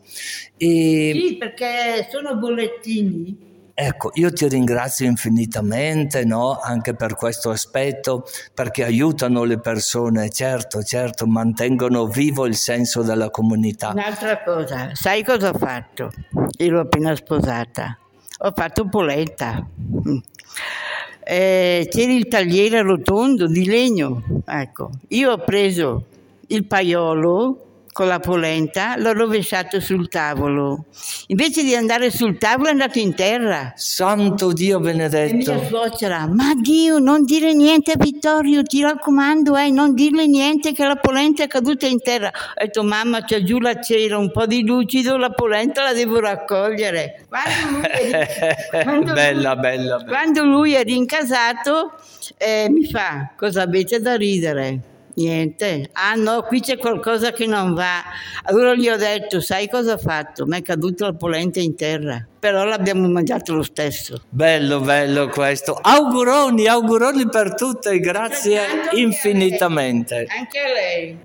E 0.57 1.11
Sì, 1.13 1.35
perché 1.37 2.07
sono 2.09 2.35
bollettini. 2.37 3.51
Ecco, 3.73 4.11
io 4.13 4.31
ti 4.31 4.47
ringrazio 4.47 5.05
infinitamente, 5.05 6.23
no? 6.25 6.59
Anche 6.59 6.93
per 6.93 7.15
questo 7.15 7.49
aspetto, 7.49 8.25
perché 8.53 8.83
aiutano 8.83 9.43
le 9.43 9.59
persone, 9.59 10.29
certo, 10.29 10.83
certo, 10.83 11.25
mantengono 11.25 12.05
vivo 12.07 12.45
il 12.45 12.55
senso 12.55 13.01
della 13.01 13.29
comunità. 13.29 13.89
Un'altra 13.89 14.41
cosa, 14.43 14.91
sai 14.93 15.23
cosa 15.23 15.49
ho 15.49 15.57
fatto? 15.57 16.11
Io 16.57 16.71
l'ho 16.71 16.81
appena 16.81 17.15
sposata. 17.15 17.97
Ho 18.39 18.51
fatto 18.55 18.87
polenta. 18.89 19.65
Eh, 21.25 21.87
c'era 21.89 22.11
il 22.11 22.27
tagliere 22.27 22.81
rotondo 22.81 23.47
di 23.47 23.65
legno. 23.65 24.21
Ecco, 24.45 24.91
io 25.09 25.31
ho 25.31 25.37
preso 25.37 26.03
il 26.47 26.65
paiolo 26.65 27.72
con 27.93 28.07
la 28.07 28.19
polenta, 28.19 28.95
l'ho 28.97 29.13
rovesciato 29.13 29.79
sul 29.79 30.09
tavolo. 30.09 30.85
Invece 31.27 31.63
di 31.63 31.75
andare 31.75 32.09
sul 32.11 32.37
tavolo 32.37 32.67
è 32.69 32.71
andato 32.71 32.97
in 32.99 33.13
terra. 33.15 33.71
Santo 33.75 34.51
Dio 34.51 34.79
E 34.79 34.81
benedetto. 34.81 35.53
mia 35.53 35.65
suocera, 35.67 36.27
ma 36.27 36.53
Dio, 36.59 36.97
non 36.97 37.23
dire 37.23 37.53
niente 37.53 37.91
a 37.91 37.95
Vittorio, 37.97 38.63
ti 38.63 38.81
raccomando, 38.81 39.55
eh, 39.55 39.69
non 39.69 39.93
dirle 39.93 40.25
niente 40.27 40.73
che 40.73 40.83
la 40.83 40.95
polenta 40.95 41.43
è 41.43 41.47
caduta 41.47 41.85
in 41.85 42.01
terra. 42.01 42.27
Ho 42.29 42.63
detto, 42.63 42.83
mamma, 42.83 43.23
c'è 43.23 43.43
giù 43.43 43.59
la 43.59 43.79
cera, 43.79 44.17
un 44.17 44.31
po' 44.31 44.47
di 44.47 44.65
lucido, 44.65 45.15
la 45.15 45.29
polenta 45.29 45.83
la 45.83 45.93
devo 45.93 46.19
raccogliere. 46.19 47.25
Quando 47.29 47.77
lui 47.77 48.11
è, 48.11 48.55
quando 48.83 49.13
bella, 49.13 49.53
lui- 49.53 49.61
bella, 49.61 49.95
bella. 49.97 50.03
quando 50.05 50.43
lui 50.43 50.73
è 50.73 50.83
rincasato, 50.83 51.91
eh, 52.37 52.67
mi 52.71 52.85
fa, 52.85 53.31
cosa 53.37 53.61
avete 53.61 53.99
da 54.01 54.15
ridere? 54.15 54.79
Niente. 55.15 55.89
Ah 55.93 56.15
no, 56.15 56.41
qui 56.41 56.59
c'è 56.59 56.77
qualcosa 56.77 57.31
che 57.31 57.45
non 57.45 57.73
va. 57.73 58.03
Allora 58.43 58.73
gli 58.73 58.89
ho 58.89 58.97
detto, 58.97 59.41
sai 59.41 59.69
cosa 59.69 59.93
ho 59.93 59.97
fatto? 59.97 60.45
Mi 60.45 60.57
è 60.57 60.61
caduta 60.61 61.05
la 61.05 61.13
polenta 61.13 61.59
in 61.59 61.75
terra. 61.75 62.25
Però 62.39 62.63
l'abbiamo 62.63 63.07
mangiato 63.07 63.53
lo 63.53 63.63
stesso. 63.63 64.23
Bello, 64.29 64.79
bello 64.79 65.29
questo. 65.29 65.73
Auguroni, 65.73 66.67
auguroni 66.67 67.29
per 67.29 67.53
tutte, 67.53 67.99
grazie 67.99 68.61
infinitamente. 68.93 70.25
Anche 70.29 70.59
a 70.59 70.73
lei. 70.73 71.17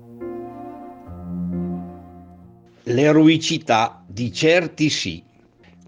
L'eroicità 2.83 4.03
di 4.07 4.31
certi 4.31 4.89
sì. 4.89 5.23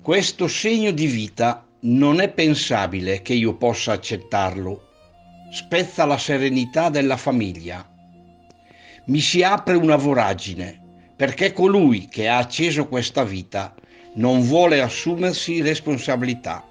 Questo 0.01 0.47
segno 0.47 0.91
di 0.91 1.05
vita 1.05 1.65
non 1.81 2.19
è 2.19 2.29
pensabile 2.29 3.21
che 3.21 3.33
io 3.33 3.55
possa 3.55 3.93
accettarlo. 3.93 4.87
Spezza 5.51 6.05
la 6.05 6.17
serenità 6.17 6.89
della 6.89 7.17
famiglia. 7.17 7.90
Mi 9.12 9.19
si 9.19 9.43
apre 9.43 9.76
una 9.76 9.97
voragine 9.97 10.80
perché 11.17 11.52
colui 11.52 12.08
che 12.08 12.30
ha 12.30 12.38
acceso 12.38 12.88
questa 12.88 13.26
vita 13.26 13.76
non 14.13 14.43
vuole 14.43 14.80
assumersi 14.80 15.62
responsabilità. 15.62 16.65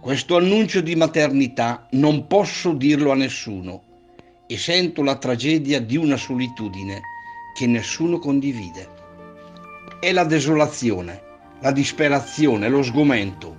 Questo 0.00 0.38
annuncio 0.38 0.80
di 0.80 0.96
maternità 0.96 1.86
non 1.90 2.26
posso 2.28 2.72
dirlo 2.72 3.10
a 3.10 3.14
nessuno 3.14 3.82
e 4.46 4.56
sento 4.56 5.02
la 5.02 5.16
tragedia 5.16 5.82
di 5.82 5.98
una 5.98 6.16
solitudine 6.16 7.02
che 7.54 7.66
nessuno 7.66 8.18
condivide. 8.18 8.88
È 10.00 10.12
la 10.12 10.24
desolazione, 10.24 11.22
la 11.60 11.72
disperazione, 11.72 12.70
lo 12.70 12.82
sgomento. 12.82 13.54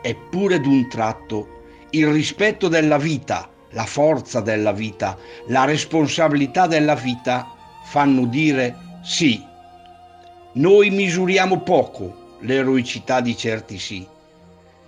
Eppure 0.00 0.60
d'un 0.60 0.88
tratto 0.88 1.60
il 1.90 2.06
rispetto 2.06 2.68
della 2.68 2.96
vita, 2.96 3.50
la 3.70 3.84
forza 3.84 4.40
della 4.40 4.72
vita, 4.72 5.16
la 5.48 5.64
responsabilità 5.64 6.66
della 6.66 6.94
vita 6.94 7.46
fanno 7.84 8.26
dire 8.26 8.76
sì. 9.02 9.42
Noi 10.54 10.90
misuriamo 10.90 11.60
poco 11.60 12.38
l'eroicità 12.40 13.20
di 13.20 13.36
certi 13.36 13.78
sì. 13.78 14.06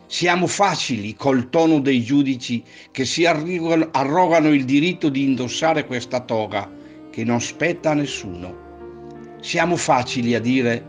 Siamo 0.07 0.47
facili 0.47 1.15
col 1.15 1.51
tono 1.51 1.81
dei 1.81 2.03
giudici 2.03 2.65
che 2.91 3.05
si 3.05 3.27
arrogano 3.27 4.49
il 4.53 4.65
diritto 4.65 5.11
di 5.11 5.23
indossare 5.23 5.85
questa 5.85 6.21
toga 6.21 6.71
che 7.11 7.25
non 7.25 7.41
spetta 7.41 7.91
a 7.91 7.95
nessuno. 7.95 9.37
Siamo 9.41 9.77
facili 9.77 10.35
a 10.35 10.41
dire, 10.41 10.83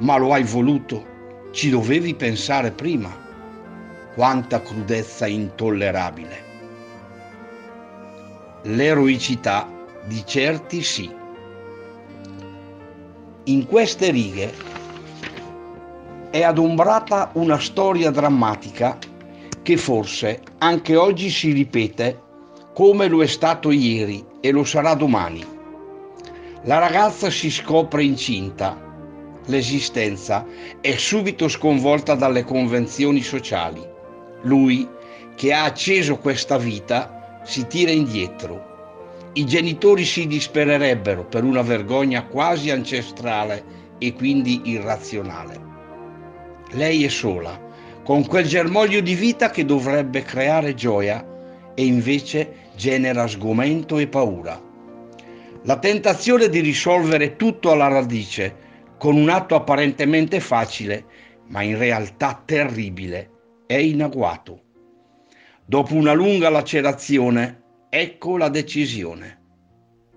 ma 0.00 0.16
lo 0.16 0.32
hai 0.32 0.42
voluto, 0.42 1.14
ci 1.52 1.70
dovevi 1.70 2.14
pensare 2.14 2.72
prima. 2.72 3.24
Quanta 4.14 4.60
crudezza 4.60 5.26
intollerabile. 5.26 6.45
L'eroicità 8.68 9.70
di 10.06 10.24
certi 10.26 10.82
sì. 10.82 11.08
In 13.44 13.64
queste 13.64 14.10
righe 14.10 14.52
è 16.30 16.42
adombrata 16.42 17.30
una 17.34 17.60
storia 17.60 18.10
drammatica 18.10 18.98
che 19.62 19.76
forse 19.76 20.42
anche 20.58 20.96
oggi 20.96 21.30
si 21.30 21.52
ripete 21.52 22.20
come 22.74 23.06
lo 23.06 23.22
è 23.22 23.26
stato 23.28 23.70
ieri 23.70 24.24
e 24.40 24.50
lo 24.50 24.64
sarà 24.64 24.94
domani. 24.94 25.46
La 26.64 26.78
ragazza 26.78 27.30
si 27.30 27.52
scopre 27.52 28.02
incinta. 28.02 28.76
L'esistenza 29.44 30.44
è 30.80 30.96
subito 30.96 31.46
sconvolta 31.46 32.16
dalle 32.16 32.42
convenzioni 32.42 33.22
sociali. 33.22 33.80
Lui, 34.42 34.88
che 35.36 35.52
ha 35.52 35.62
acceso 35.62 36.16
questa 36.16 36.58
vita, 36.58 37.15
si 37.46 37.64
tira 37.68 37.92
indietro. 37.92 39.30
I 39.34 39.46
genitori 39.46 40.04
si 40.04 40.26
dispererebbero 40.26 41.24
per 41.26 41.44
una 41.44 41.62
vergogna 41.62 42.24
quasi 42.24 42.70
ancestrale 42.70 43.94
e 43.98 44.12
quindi 44.14 44.62
irrazionale. 44.64 45.60
Lei 46.72 47.04
è 47.04 47.08
sola, 47.08 47.56
con 48.02 48.26
quel 48.26 48.46
germoglio 48.46 49.00
di 49.00 49.14
vita 49.14 49.50
che 49.50 49.64
dovrebbe 49.64 50.22
creare 50.22 50.74
gioia 50.74 51.24
e 51.74 51.84
invece 51.84 52.70
genera 52.74 53.28
sgomento 53.28 53.98
e 53.98 54.08
paura. 54.08 54.60
La 55.62 55.78
tentazione 55.78 56.48
di 56.48 56.58
risolvere 56.58 57.36
tutto 57.36 57.70
alla 57.70 57.88
radice 57.88 58.64
con 58.98 59.14
un 59.14 59.28
atto 59.28 59.54
apparentemente 59.54 60.40
facile, 60.40 61.04
ma 61.46 61.62
in 61.62 61.78
realtà 61.78 62.42
terribile, 62.44 63.30
è 63.66 63.76
in 63.76 64.02
agguato. 64.02 64.62
Dopo 65.68 65.94
una 65.94 66.12
lunga 66.12 66.48
lacerazione, 66.48 67.62
ecco 67.88 68.36
la 68.36 68.48
decisione. 68.48 69.38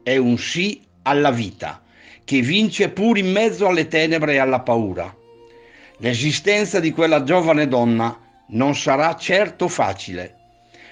È 0.04 0.16
un 0.16 0.38
sì 0.38 0.80
alla 1.02 1.32
vita, 1.32 1.82
che 2.24 2.42
vince 2.42 2.90
pur 2.90 3.18
in 3.18 3.32
mezzo 3.32 3.68
alle 3.68 3.88
tenebre 3.88 4.34
e 4.34 4.38
alla 4.38 4.60
paura. 4.60 5.12
L'esistenza 5.98 6.80
di 6.80 6.92
quella 6.92 7.24
giovane 7.24 7.68
donna 7.68 8.16
non 8.50 8.76
sarà 8.76 9.16
certo 9.16 9.68
facile. 9.68 10.36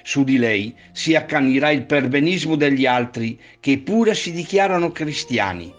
Su 0.02 0.24
di 0.24 0.40
lei 0.40 0.76
si 0.92 1.14
accanirà 1.14 1.70
il 1.70 1.86
perbenismo 1.86 2.56
degli 2.56 2.88
altri 2.88 3.40
che 3.60 3.78
pure 3.78 4.16
si 4.16 4.32
dichiarano 4.32 4.92
cristiani, 4.92 5.72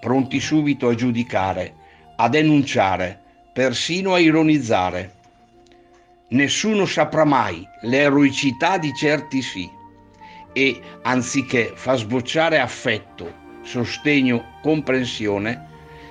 pronti 0.00 0.38
subito 0.38 0.88
a 0.88 0.94
giudicare, 0.94 1.74
a 2.16 2.28
denunciare, 2.28 3.18
persino 3.54 4.12
a 4.12 4.18
ironizzare. 4.18 5.14
Nessuno 6.30 6.84
saprà 6.84 7.24
mai 7.24 7.66
l'eroicità 7.82 8.76
di 8.76 8.92
certi 8.92 9.40
sì 9.40 9.70
e, 10.52 10.78
anziché 11.02 11.72
far 11.74 11.96
sbocciare 11.96 12.58
affetto, 12.58 13.32
sostegno, 13.62 14.58
comprensione, 14.60 15.66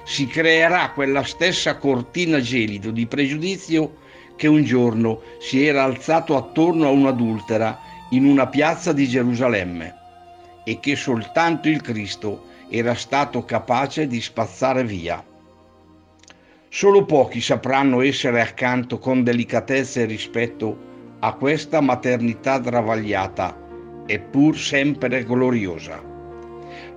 si 0.05 0.25
creerà 0.25 0.89
quella 0.89 1.23
stessa 1.23 1.77
cortina 1.77 2.39
gelido 2.39 2.89
di 2.89 3.05
pregiudizio 3.05 3.97
che 4.35 4.47
un 4.47 4.63
giorno 4.63 5.21
si 5.39 5.63
era 5.63 5.83
alzato 5.83 6.35
attorno 6.35 6.87
a 6.87 6.91
un'adultera 6.91 7.79
in 8.09 8.25
una 8.25 8.47
piazza 8.47 8.93
di 8.93 9.07
Gerusalemme 9.07 9.93
e 10.63 10.79
che 10.79 10.95
soltanto 10.95 11.69
il 11.69 11.81
Cristo 11.81 12.45
era 12.69 12.95
stato 12.95 13.45
capace 13.45 14.07
di 14.07 14.19
spazzare 14.19 14.83
via. 14.83 15.23
Solo 16.77 17.05
pochi 17.05 17.41
sapranno 17.41 18.03
essere 18.03 18.39
accanto 18.39 18.99
con 18.99 19.23
delicatezza 19.23 20.01
e 20.01 20.05
rispetto 20.05 20.77
a 21.21 21.33
questa 21.33 21.81
maternità 21.81 22.59
travagliata, 22.59 23.57
eppur 24.05 24.55
sempre 24.55 25.23
gloriosa. 25.25 25.99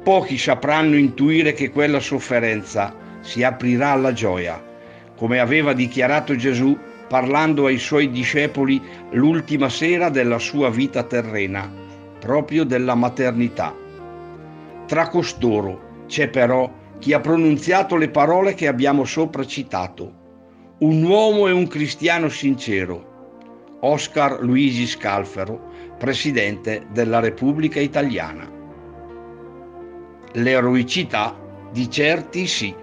Pochi 0.04 0.36
sapranno 0.36 0.96
intuire 0.96 1.54
che 1.54 1.70
quella 1.70 1.98
sofferenza 1.98 2.94
si 3.22 3.42
aprirà 3.42 3.92
alla 3.92 4.12
gioia, 4.12 4.62
come 5.16 5.38
aveva 5.38 5.72
dichiarato 5.72 6.36
Gesù 6.36 6.76
parlando 7.08 7.64
ai 7.64 7.78
suoi 7.78 8.10
discepoli 8.10 8.82
l'ultima 9.12 9.70
sera 9.70 10.10
della 10.10 10.38
sua 10.38 10.68
vita 10.68 11.04
terrena, 11.04 11.72
proprio 12.18 12.64
della 12.64 12.94
maternità. 12.94 13.74
Tra 14.86 15.08
costoro 15.08 16.04
c'è 16.06 16.28
però 16.28 16.70
chi 17.00 17.14
ha 17.14 17.20
pronunziato 17.20 17.96
le 17.96 18.10
parole 18.10 18.52
che 18.52 18.68
abbiamo 18.68 19.04
sopra 19.04 19.44
citato, 19.46 20.18
un 20.80 21.02
uomo 21.02 21.48
e 21.48 21.52
un 21.52 21.66
cristiano 21.66 22.28
sincero, 22.28 23.78
Oscar 23.80 24.42
Luigi 24.42 24.86
Scalfaro, 24.86 25.96
presidente 25.98 26.86
della 26.92 27.18
Repubblica 27.18 27.80
Italiana. 27.80 28.48
L'eroicità 30.32 31.36
di 31.72 31.90
certi 31.90 32.46
sì. 32.46 32.74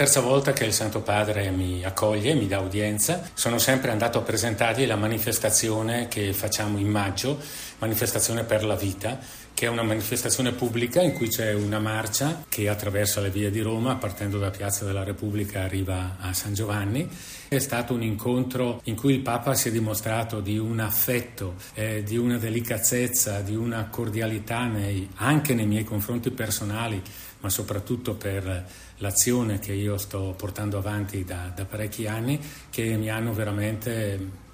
Terza 0.00 0.20
volta 0.20 0.54
che 0.54 0.64
il 0.64 0.72
Santo 0.72 1.02
Padre 1.02 1.50
mi 1.50 1.84
accoglie, 1.84 2.32
mi 2.32 2.46
dà 2.46 2.58
udienza. 2.58 3.28
Sono 3.34 3.58
sempre 3.58 3.90
andato 3.90 4.16
a 4.16 4.22
presentargli 4.22 4.86
la 4.86 4.96
manifestazione 4.96 6.08
che 6.08 6.32
facciamo 6.32 6.78
in 6.78 6.88
maggio, 6.88 7.38
manifestazione 7.80 8.44
per 8.44 8.64
la 8.64 8.76
vita, 8.76 9.18
che 9.52 9.66
è 9.66 9.68
una 9.68 9.82
manifestazione 9.82 10.52
pubblica 10.52 11.02
in 11.02 11.12
cui 11.12 11.28
c'è 11.28 11.52
una 11.52 11.80
marcia 11.80 12.44
che 12.48 12.70
attraversa 12.70 13.20
le 13.20 13.28
vie 13.28 13.50
di 13.50 13.60
Roma, 13.60 13.96
partendo 13.96 14.38
da 14.38 14.48
Piazza 14.48 14.86
della 14.86 15.04
Repubblica 15.04 15.64
arriva 15.64 16.16
a 16.18 16.32
San 16.32 16.54
Giovanni. 16.54 17.06
È 17.46 17.58
stato 17.58 17.92
un 17.92 18.02
incontro 18.02 18.80
in 18.84 18.96
cui 18.96 19.12
il 19.12 19.20
Papa 19.20 19.52
si 19.52 19.68
è 19.68 19.70
dimostrato 19.70 20.40
di 20.40 20.56
un 20.56 20.80
affetto, 20.80 21.56
eh, 21.74 22.02
di 22.02 22.16
una 22.16 22.38
delicatezza, 22.38 23.40
di 23.40 23.54
una 23.54 23.88
cordialità 23.90 24.64
nei, 24.64 25.06
anche 25.16 25.52
nei 25.52 25.66
miei 25.66 25.84
confronti 25.84 26.30
personali, 26.30 27.02
ma 27.40 27.48
soprattutto 27.48 28.14
per 28.14 28.66
l'azione 28.98 29.58
che 29.58 29.72
io 29.72 29.96
sto 29.96 30.34
portando 30.36 30.78
avanti 30.78 31.24
da, 31.24 31.52
da 31.54 31.64
parecchi 31.64 32.06
anni, 32.06 32.38
che 32.70 32.96
mi 32.96 33.10
hanno 33.10 33.32
veramente 33.32 34.48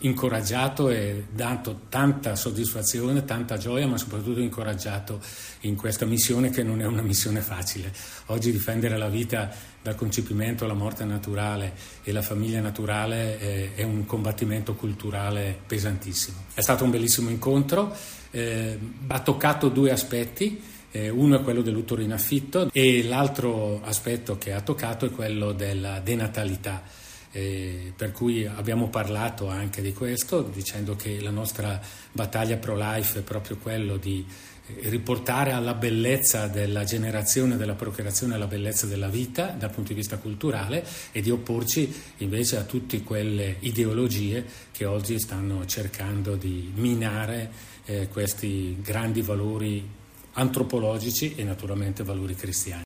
incoraggiato 0.00 0.90
e 0.90 1.26
dato 1.32 1.80
tanta 1.88 2.36
soddisfazione, 2.36 3.24
tanta 3.24 3.56
gioia, 3.56 3.86
ma 3.86 3.96
soprattutto 3.96 4.40
incoraggiato 4.40 5.20
in 5.60 5.74
questa 5.74 6.06
missione 6.06 6.50
che 6.50 6.62
non 6.62 6.80
è 6.80 6.86
una 6.86 7.02
missione 7.02 7.40
facile. 7.40 7.92
Oggi 8.26 8.52
difendere 8.52 8.96
la 8.96 9.08
vita 9.08 9.50
dal 9.82 9.96
concepimento 9.96 10.64
alla 10.64 10.74
morte 10.74 11.04
naturale 11.04 11.72
e 12.04 12.12
la 12.12 12.22
famiglia 12.22 12.60
naturale 12.60 13.38
è, 13.38 13.74
è 13.74 13.82
un 13.82 14.04
combattimento 14.06 14.74
culturale 14.74 15.58
pesantissimo. 15.66 16.44
È 16.54 16.60
stato 16.60 16.84
un 16.84 16.90
bellissimo 16.90 17.30
incontro, 17.30 17.94
eh, 18.30 18.78
ha 19.06 19.20
toccato 19.20 19.68
due 19.68 19.90
aspetti. 19.90 20.76
Eh, 20.90 21.10
uno 21.10 21.38
è 21.38 21.42
quello 21.42 21.60
dell'utero 21.60 22.00
in 22.00 22.12
affitto 22.12 22.70
e 22.72 23.02
l'altro 23.04 23.82
aspetto 23.82 24.38
che 24.38 24.52
ha 24.52 24.62
toccato 24.62 25.06
è 25.06 25.10
quello 25.10 25.52
della 25.52 26.00
denatalità. 26.00 26.82
Eh, 27.30 27.92
per 27.94 28.12
cui 28.12 28.46
abbiamo 28.46 28.88
parlato 28.88 29.48
anche 29.48 29.82
di 29.82 29.92
questo, 29.92 30.42
dicendo 30.42 30.96
che 30.96 31.20
la 31.20 31.30
nostra 31.30 31.78
battaglia 32.10 32.56
pro-life 32.56 33.18
è 33.18 33.22
proprio 33.22 33.58
quello 33.58 33.98
di 33.98 34.24
eh, 34.68 34.88
riportare 34.88 35.52
alla 35.52 35.74
bellezza 35.74 36.46
della 36.46 36.84
generazione, 36.84 37.58
della 37.58 37.74
procreazione, 37.74 38.34
alla 38.34 38.46
bellezza 38.46 38.86
della 38.86 39.08
vita 39.08 39.48
dal 39.48 39.70
punto 39.70 39.90
di 39.90 39.94
vista 39.94 40.16
culturale 40.16 40.82
e 41.12 41.20
di 41.20 41.30
opporci 41.30 41.94
invece 42.18 42.56
a 42.56 42.62
tutte 42.62 43.02
quelle 43.02 43.56
ideologie 43.60 44.44
che 44.72 44.86
oggi 44.86 45.18
stanno 45.20 45.66
cercando 45.66 46.34
di 46.34 46.72
minare 46.74 47.50
eh, 47.84 48.08
questi 48.08 48.80
grandi 48.80 49.20
valori 49.20 49.97
antropologici 50.38 51.34
e 51.34 51.42
naturalmente 51.42 52.04
valori 52.04 52.34
cristiani. 52.34 52.76